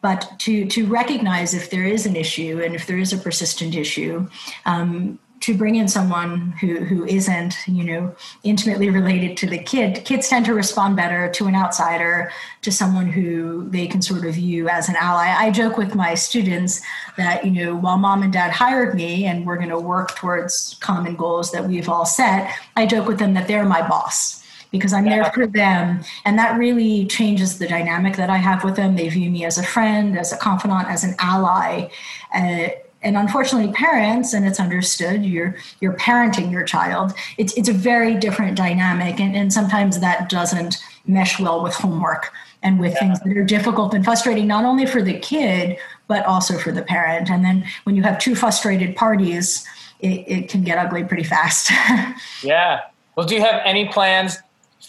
but 0.00 0.38
to 0.38 0.66
to 0.66 0.86
recognize 0.86 1.54
if 1.54 1.70
there 1.70 1.84
is 1.84 2.06
an 2.06 2.14
issue 2.14 2.62
and 2.64 2.74
if 2.74 2.86
there 2.86 2.98
is 2.98 3.12
a 3.12 3.18
persistent 3.18 3.74
issue 3.74 4.28
um, 4.64 5.18
to 5.42 5.56
bring 5.56 5.74
in 5.74 5.88
someone 5.88 6.52
who 6.60 6.80
who 6.84 7.04
isn't 7.04 7.56
you 7.66 7.84
know 7.84 8.14
intimately 8.44 8.88
related 8.88 9.36
to 9.36 9.46
the 9.46 9.58
kid 9.58 10.04
kids 10.04 10.28
tend 10.28 10.46
to 10.46 10.54
respond 10.54 10.96
better 10.96 11.30
to 11.30 11.46
an 11.46 11.54
outsider 11.54 12.30
to 12.62 12.70
someone 12.70 13.06
who 13.06 13.68
they 13.70 13.86
can 13.86 14.00
sort 14.00 14.24
of 14.24 14.34
view 14.34 14.68
as 14.68 14.88
an 14.88 14.96
ally 14.96 15.34
i 15.36 15.50
joke 15.50 15.76
with 15.76 15.94
my 15.94 16.14
students 16.14 16.80
that 17.16 17.44
you 17.44 17.50
know 17.50 17.74
while 17.74 17.98
mom 17.98 18.22
and 18.22 18.32
dad 18.32 18.52
hired 18.52 18.94
me 18.94 19.26
and 19.26 19.44
we're 19.44 19.56
going 19.56 19.68
to 19.68 19.78
work 19.78 20.14
towards 20.14 20.76
common 20.80 21.16
goals 21.16 21.50
that 21.50 21.66
we've 21.66 21.88
all 21.88 22.06
set 22.06 22.50
i 22.76 22.86
joke 22.86 23.06
with 23.06 23.18
them 23.18 23.34
that 23.34 23.48
they're 23.48 23.64
my 23.64 23.86
boss 23.86 24.42
because 24.70 24.94
I'm 24.94 25.04
there 25.04 25.30
for 25.32 25.46
them. 25.46 26.00
And 26.24 26.38
that 26.38 26.58
really 26.58 27.04
changes 27.04 27.58
the 27.58 27.68
dynamic 27.68 28.16
that 28.16 28.30
I 28.30 28.38
have 28.38 28.64
with 28.64 28.74
them. 28.74 28.96
They 28.96 29.10
view 29.10 29.30
me 29.30 29.44
as 29.44 29.58
a 29.58 29.62
friend, 29.62 30.18
as 30.18 30.32
a 30.32 30.38
confidant, 30.38 30.88
as 30.88 31.04
an 31.04 31.14
ally. 31.18 31.90
Uh, 32.34 32.68
and 33.02 33.16
unfortunately 33.16 33.72
parents 33.72 34.32
and 34.32 34.46
it's 34.46 34.60
understood 34.60 35.24
you're 35.24 35.56
you're 35.80 35.94
parenting 35.94 36.50
your 36.50 36.62
child 36.62 37.12
it's 37.38 37.56
it's 37.56 37.68
a 37.68 37.72
very 37.72 38.14
different 38.14 38.56
dynamic. 38.56 39.20
And, 39.20 39.36
and 39.36 39.52
sometimes 39.52 40.00
that 40.00 40.28
doesn't 40.28 40.76
mesh 41.06 41.38
well 41.38 41.62
with 41.62 41.74
homework 41.74 42.32
and 42.62 42.78
with 42.78 42.92
yeah. 42.92 42.98
things 42.98 43.20
that 43.20 43.36
are 43.36 43.44
difficult 43.44 43.94
and 43.94 44.04
frustrating 44.04 44.46
not 44.46 44.64
only 44.64 44.86
for 44.86 45.02
the 45.02 45.18
kid 45.18 45.78
but 46.08 46.24
also 46.26 46.58
for 46.58 46.72
the 46.72 46.82
parent. 46.82 47.30
And 47.30 47.44
then 47.44 47.64
when 47.84 47.96
you 47.96 48.02
have 48.02 48.18
two 48.18 48.34
frustrated 48.34 48.96
parties 48.96 49.66
it, 50.00 50.24
it 50.26 50.48
can 50.48 50.62
get 50.62 50.78
ugly 50.78 51.04
pretty 51.04 51.24
fast. 51.24 51.70
Yeah. 52.42 52.80
Well 53.16 53.26
do 53.26 53.34
you 53.34 53.42
have 53.42 53.60
any 53.64 53.88
plans 53.88 54.38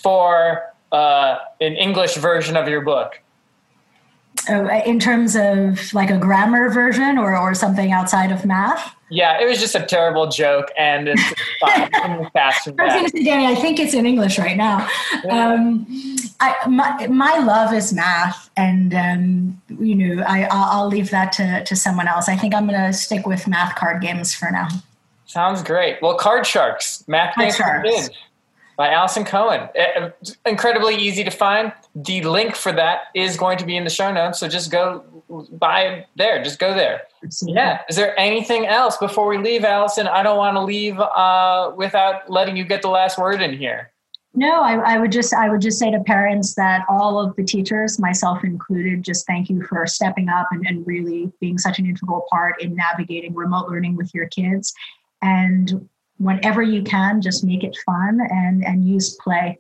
for 0.01 0.63
uh, 0.91 1.37
an 1.61 1.73
english 1.73 2.15
version 2.15 2.55
of 2.55 2.67
your 2.67 2.81
book 2.81 3.19
in 4.49 4.99
terms 4.99 5.35
of 5.35 5.93
like 5.93 6.09
a 6.09 6.17
grammar 6.17 6.69
version 6.69 7.17
or, 7.17 7.37
or 7.37 7.53
something 7.53 7.91
outside 7.91 8.31
of 8.31 8.45
math? 8.45 8.93
Yeah, 9.09 9.39
it 9.39 9.47
was 9.47 9.59
just 9.59 9.75
a 9.75 9.85
terrible 9.85 10.27
joke, 10.27 10.71
and 10.77 11.07
it's 11.07 11.21
fine. 11.59 11.89
I 11.93 12.17
was 12.17 12.31
going 12.33 13.05
to 13.05 13.11
say, 13.11 13.23
Danny, 13.23 13.45
I 13.45 13.55
think 13.55 13.79
it's 13.79 13.93
in 13.93 14.05
English 14.05 14.39
right 14.39 14.57
now. 14.57 14.87
Um, 15.29 15.85
I, 16.39 16.55
my, 16.67 17.07
my 17.07 17.37
love 17.39 17.73
is 17.73 17.93
math, 17.93 18.49
and 18.57 18.93
um, 18.93 19.61
you 19.79 19.95
know, 19.95 20.23
I, 20.23 20.47
I'll 20.49 20.87
leave 20.87 21.11
that 21.11 21.31
to, 21.33 21.63
to 21.63 21.75
someone 21.75 22.07
else. 22.07 22.27
I 22.27 22.35
think 22.35 22.55
I'm 22.55 22.67
going 22.67 22.79
to 22.79 22.91
stick 22.91 23.27
with 23.27 23.47
math 23.47 23.75
card 23.75 24.01
games 24.01 24.33
for 24.33 24.49
now. 24.49 24.67
Sounds 25.27 25.61
great. 25.63 26.01
Well, 26.01 26.15
Card 26.15 26.45
Sharks, 26.45 27.03
math 27.07 27.35
games 27.37 27.55
for 27.55 27.83
kids 27.83 28.09
by 28.77 28.89
Allison 28.91 29.23
Cohen. 29.23 29.69
Incredibly 30.45 30.95
easy 30.95 31.23
to 31.23 31.31
find. 31.31 31.71
The 31.95 32.21
link 32.21 32.55
for 32.55 32.71
that 32.71 33.03
is 33.13 33.37
going 33.37 33.57
to 33.59 33.65
be 33.65 33.77
in 33.77 33.83
the 33.83 33.89
show 33.89 34.11
notes, 34.11 34.39
so 34.39 34.47
just 34.47 34.71
go 34.71 35.03
buy 35.53 36.05
there. 36.15 36.43
Just 36.43 36.59
go 36.59 36.73
there. 36.73 37.03
Yeah. 37.43 37.81
Is 37.89 37.95
there 37.95 38.17
anything 38.19 38.65
else 38.65 38.97
before 38.97 39.27
we 39.27 39.37
leave, 39.37 39.63
Allison? 39.63 40.07
I 40.07 40.23
don't 40.23 40.37
want 40.37 40.55
to 40.55 40.61
leave 40.61 40.99
uh, 40.99 41.71
without 41.75 42.29
letting 42.29 42.57
you 42.57 42.65
get 42.65 42.81
the 42.81 42.89
last 42.89 43.17
word 43.17 43.41
in 43.41 43.57
here. 43.57 43.91
No, 44.35 44.61
I, 44.61 44.95
I, 44.95 44.97
would 44.97 45.11
just 45.11 45.31
I 45.31 45.47
would 45.49 45.61
just 45.61 45.77
say 45.77 45.91
to 45.91 45.99
parents 45.99 46.55
that 46.55 46.85
all 46.89 47.19
of 47.19 47.35
the 47.35 47.43
teachers, 47.43 47.99
myself 47.99 48.43
included, 48.43 49.03
just 49.03 49.27
thank 49.27 49.47
you 49.47 49.63
for 49.63 49.85
stepping 49.85 50.27
up 50.27 50.47
and, 50.51 50.65
and 50.65 50.85
really 50.87 51.31
being 51.39 51.59
such 51.59 51.77
an 51.77 51.85
integral 51.85 52.25
part 52.31 52.59
in 52.59 52.75
navigating 52.75 53.35
remote 53.35 53.69
learning 53.69 53.95
with 53.95 54.11
your 54.11 54.27
kids. 54.27 54.73
And 55.21 55.87
whenever 56.23 56.61
you 56.61 56.83
can, 56.83 57.21
just 57.21 57.43
make 57.43 57.63
it 57.63 57.77
fun 57.85 58.19
and, 58.29 58.63
and 58.63 58.87
use 58.87 59.15
play. 59.15 59.59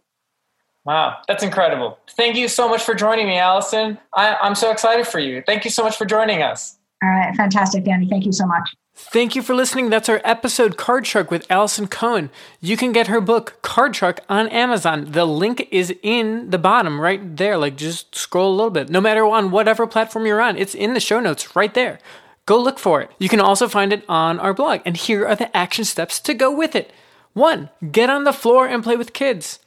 Wow, 0.85 1.17
that's 1.27 1.43
incredible. 1.43 1.97
Thank 2.11 2.35
you 2.35 2.47
so 2.47 2.67
much 2.67 2.83
for 2.83 2.93
joining 2.93 3.27
me, 3.27 3.37
Allison. 3.37 3.97
I, 4.13 4.35
I'm 4.41 4.55
so 4.55 4.69
excited 4.71 5.07
for 5.07 5.19
you. 5.19 5.41
Thank 5.45 5.63
you 5.63 5.71
so 5.71 5.83
much 5.83 5.95
for 5.95 6.05
joining 6.05 6.41
us. 6.41 6.77
All 7.01 7.09
right, 7.09 7.35
fantastic, 7.35 7.85
Danny. 7.85 8.07
Thank 8.09 8.25
you 8.25 8.33
so 8.33 8.45
much. 8.45 8.69
Thank 8.95 9.35
you 9.35 9.41
for 9.41 9.55
listening. 9.55 9.89
That's 9.89 10.07
our 10.07 10.21
episode 10.23 10.77
Card 10.77 11.07
Shark 11.07 11.31
with 11.31 11.49
Allison 11.49 11.87
Cohen. 11.87 12.29
You 12.61 12.77
can 12.77 12.91
get 12.91 13.07
her 13.07 13.19
book 13.19 13.57
Card 13.63 13.95
Shark 13.95 14.19
on 14.29 14.47
Amazon. 14.49 15.11
The 15.11 15.25
link 15.25 15.67
is 15.71 15.93
in 16.03 16.51
the 16.51 16.59
bottom 16.59 17.01
right 17.01 17.35
there. 17.37 17.57
Like 17.57 17.75
just 17.75 18.13
scroll 18.13 18.53
a 18.53 18.55
little 18.55 18.69
bit. 18.69 18.89
No 18.89 19.01
matter 19.01 19.25
on 19.25 19.49
whatever 19.49 19.87
platform 19.87 20.27
you're 20.27 20.41
on, 20.41 20.57
it's 20.57 20.75
in 20.75 20.93
the 20.93 20.99
show 20.99 21.19
notes 21.19 21.55
right 21.55 21.73
there. 21.73 21.99
Go 22.45 22.61
look 22.61 22.79
for 22.79 23.01
it. 23.01 23.09
You 23.19 23.29
can 23.29 23.39
also 23.39 23.67
find 23.67 23.93
it 23.93 24.03
on 24.09 24.39
our 24.39 24.53
blog. 24.53 24.81
And 24.85 24.97
here 24.97 25.25
are 25.25 25.35
the 25.35 25.55
action 25.55 25.85
steps 25.85 26.19
to 26.21 26.33
go 26.33 26.53
with 26.53 26.75
it. 26.75 26.91
One, 27.33 27.69
get 27.91 28.09
on 28.09 28.25
the 28.25 28.33
floor 28.33 28.67
and 28.67 28.83
play 28.83 28.95
with 28.95 29.13
kids. 29.13 29.59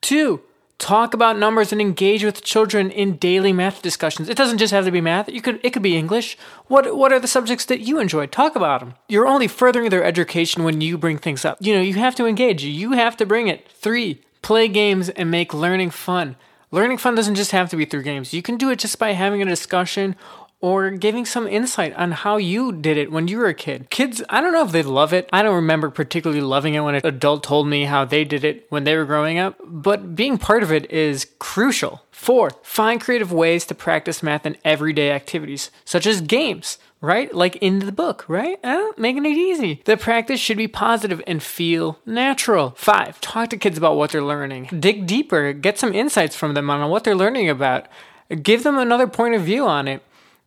Two, 0.00 0.42
talk 0.78 1.14
about 1.14 1.38
numbers 1.38 1.72
and 1.72 1.80
engage 1.80 2.24
with 2.24 2.44
children 2.44 2.90
in 2.90 3.16
daily 3.16 3.52
math 3.52 3.82
discussions. 3.82 4.28
It 4.28 4.36
doesn't 4.36 4.58
just 4.58 4.72
have 4.72 4.84
to 4.84 4.90
be 4.90 5.00
math. 5.00 5.28
You 5.28 5.40
could 5.40 5.60
it 5.62 5.70
could 5.70 5.82
be 5.82 5.96
English. 5.96 6.36
What 6.66 6.96
what 6.96 7.12
are 7.12 7.20
the 7.20 7.28
subjects 7.28 7.64
that 7.66 7.80
you 7.80 7.98
enjoy? 7.98 8.26
Talk 8.26 8.56
about 8.56 8.80
them. 8.80 8.94
You're 9.08 9.26
only 9.26 9.48
furthering 9.48 9.90
their 9.90 10.04
education 10.04 10.64
when 10.64 10.80
you 10.80 10.98
bring 10.98 11.18
things 11.18 11.44
up. 11.44 11.58
You 11.60 11.74
know, 11.74 11.80
you 11.80 11.94
have 11.94 12.14
to 12.16 12.26
engage. 12.26 12.62
You 12.62 12.92
have 12.92 13.16
to 13.18 13.26
bring 13.26 13.48
it. 13.48 13.68
3. 13.68 14.20
Play 14.42 14.68
games 14.68 15.08
and 15.08 15.30
make 15.30 15.54
learning 15.54 15.90
fun. 15.90 16.36
Learning 16.72 16.98
fun 16.98 17.14
doesn't 17.14 17.34
just 17.34 17.50
have 17.50 17.68
to 17.70 17.76
be 17.76 17.84
through 17.84 18.02
games. 18.02 18.32
You 18.32 18.42
can 18.42 18.56
do 18.56 18.70
it 18.70 18.78
just 18.78 18.98
by 18.98 19.12
having 19.12 19.42
a 19.42 19.44
discussion 19.44 20.16
or 20.62 20.90
giving 20.92 21.26
some 21.26 21.46
insight 21.46 21.94
on 21.96 22.12
how 22.12 22.38
you 22.38 22.72
did 22.72 22.96
it 22.96 23.12
when 23.12 23.28
you 23.28 23.36
were 23.36 23.48
a 23.48 23.54
kid. 23.54 23.90
Kids, 23.90 24.22
I 24.30 24.40
don't 24.40 24.54
know 24.54 24.64
if 24.64 24.72
they 24.72 24.82
love 24.82 25.12
it. 25.12 25.28
I 25.32 25.42
don't 25.42 25.56
remember 25.56 25.90
particularly 25.90 26.40
loving 26.40 26.72
it 26.74 26.80
when 26.80 26.94
an 26.94 27.04
adult 27.04 27.42
told 27.42 27.66
me 27.66 27.84
how 27.84 28.06
they 28.06 28.24
did 28.24 28.44
it 28.44 28.66
when 28.70 28.84
they 28.84 28.96
were 28.96 29.04
growing 29.04 29.38
up, 29.38 29.60
but 29.62 30.14
being 30.14 30.38
part 30.38 30.62
of 30.62 30.72
it 30.72 30.90
is 30.90 31.26
crucial. 31.38 32.02
Four, 32.10 32.52
find 32.62 33.00
creative 33.00 33.32
ways 33.32 33.66
to 33.66 33.74
practice 33.74 34.22
math 34.22 34.46
in 34.46 34.56
everyday 34.64 35.10
activities, 35.10 35.70
such 35.84 36.06
as 36.06 36.22
games 36.22 36.78
right? 37.02 37.34
Like 37.34 37.56
in 37.56 37.80
the 37.80 37.92
book, 37.92 38.24
right? 38.28 38.58
Making 38.96 39.26
it 39.26 39.36
easy. 39.36 39.82
The 39.84 39.96
practice 39.96 40.40
should 40.40 40.56
be 40.56 40.68
positive 40.68 41.20
and 41.26 41.42
feel 41.42 41.98
natural. 42.06 42.74
Five, 42.76 43.20
talk 43.20 43.50
to 43.50 43.56
kids 43.58 43.76
about 43.76 43.96
what 43.96 44.12
they're 44.12 44.22
learning. 44.22 44.68
Dig 44.78 45.06
deeper, 45.06 45.52
get 45.52 45.78
some 45.78 45.92
insights 45.92 46.36
from 46.36 46.54
them 46.54 46.70
on 46.70 46.88
what 46.88 47.04
they're 47.04 47.16
learning 47.16 47.50
about. 47.50 47.88
Give 48.42 48.62
them 48.62 48.78
another 48.78 49.08
point 49.08 49.34
of 49.34 49.42
view 49.42 49.66
on 49.66 49.88
it. 49.88 50.02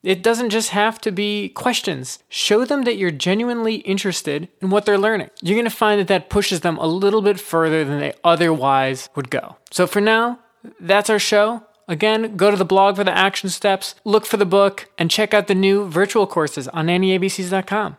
It 0.05 0.21
doesn't 0.21 0.51
just 0.51 0.69
have 0.69 1.01
to 1.01 1.11
be 1.11 1.49
questions. 1.49 2.19
Show 2.29 2.63
them 2.63 2.83
that 2.83 2.97
you're 2.97 3.09
genuinely 3.09 3.77
interested 3.77 4.47
in 4.61 4.69
what 4.69 4.85
they're 4.85 4.99
learning. 4.99 5.31
You're 5.41 5.55
going 5.55 5.65
to 5.65 5.75
find 5.75 5.99
that 5.99 6.07
that 6.09 6.29
pushes 6.29 6.59
them 6.59 6.77
a 6.77 6.85
little 6.85 7.23
bit 7.23 7.39
further 7.39 7.83
than 7.83 7.99
they 7.99 8.13
otherwise 8.23 9.09
would 9.15 9.31
go. 9.31 9.57
So 9.71 9.87
for 9.87 10.01
now, 10.01 10.39
that's 10.79 11.09
our 11.09 11.17
show. 11.17 11.63
Again, 11.87 12.37
go 12.37 12.51
to 12.51 12.57
the 12.57 12.65
blog 12.65 12.97
for 12.97 13.03
the 13.03 13.17
action 13.17 13.49
steps, 13.49 13.95
look 14.03 14.27
for 14.27 14.37
the 14.37 14.45
book, 14.45 14.91
and 14.99 15.09
check 15.09 15.33
out 15.33 15.47
the 15.47 15.55
new 15.55 15.89
virtual 15.89 16.27
courses 16.27 16.67
on 16.67 16.85
nannyabcs.com. 16.85 17.97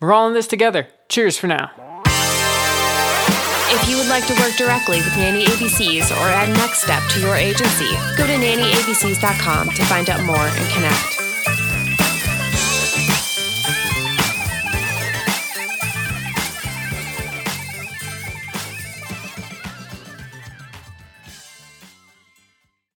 We're 0.00 0.12
all 0.12 0.28
in 0.28 0.34
this 0.34 0.46
together. 0.46 0.88
Cheers 1.08 1.36
for 1.36 1.48
now. 1.48 1.85
If 3.86 3.90
you 3.90 3.98
would 3.98 4.08
like 4.08 4.26
to 4.26 4.34
work 4.42 4.56
directly 4.56 4.98
with 4.98 5.16
Nanny 5.16 5.44
ABCs 5.44 6.10
or 6.10 6.28
add 6.28 6.48
Next 6.56 6.82
Step 6.82 7.04
to 7.10 7.20
your 7.20 7.36
agency, 7.36 7.88
go 8.16 8.26
to 8.26 8.32
nannyabcs.com 8.32 9.68
to 9.70 9.84
find 9.84 10.10
out 10.10 10.24
more 10.24 10.36
and 10.36 10.68
connect. 10.72 11.25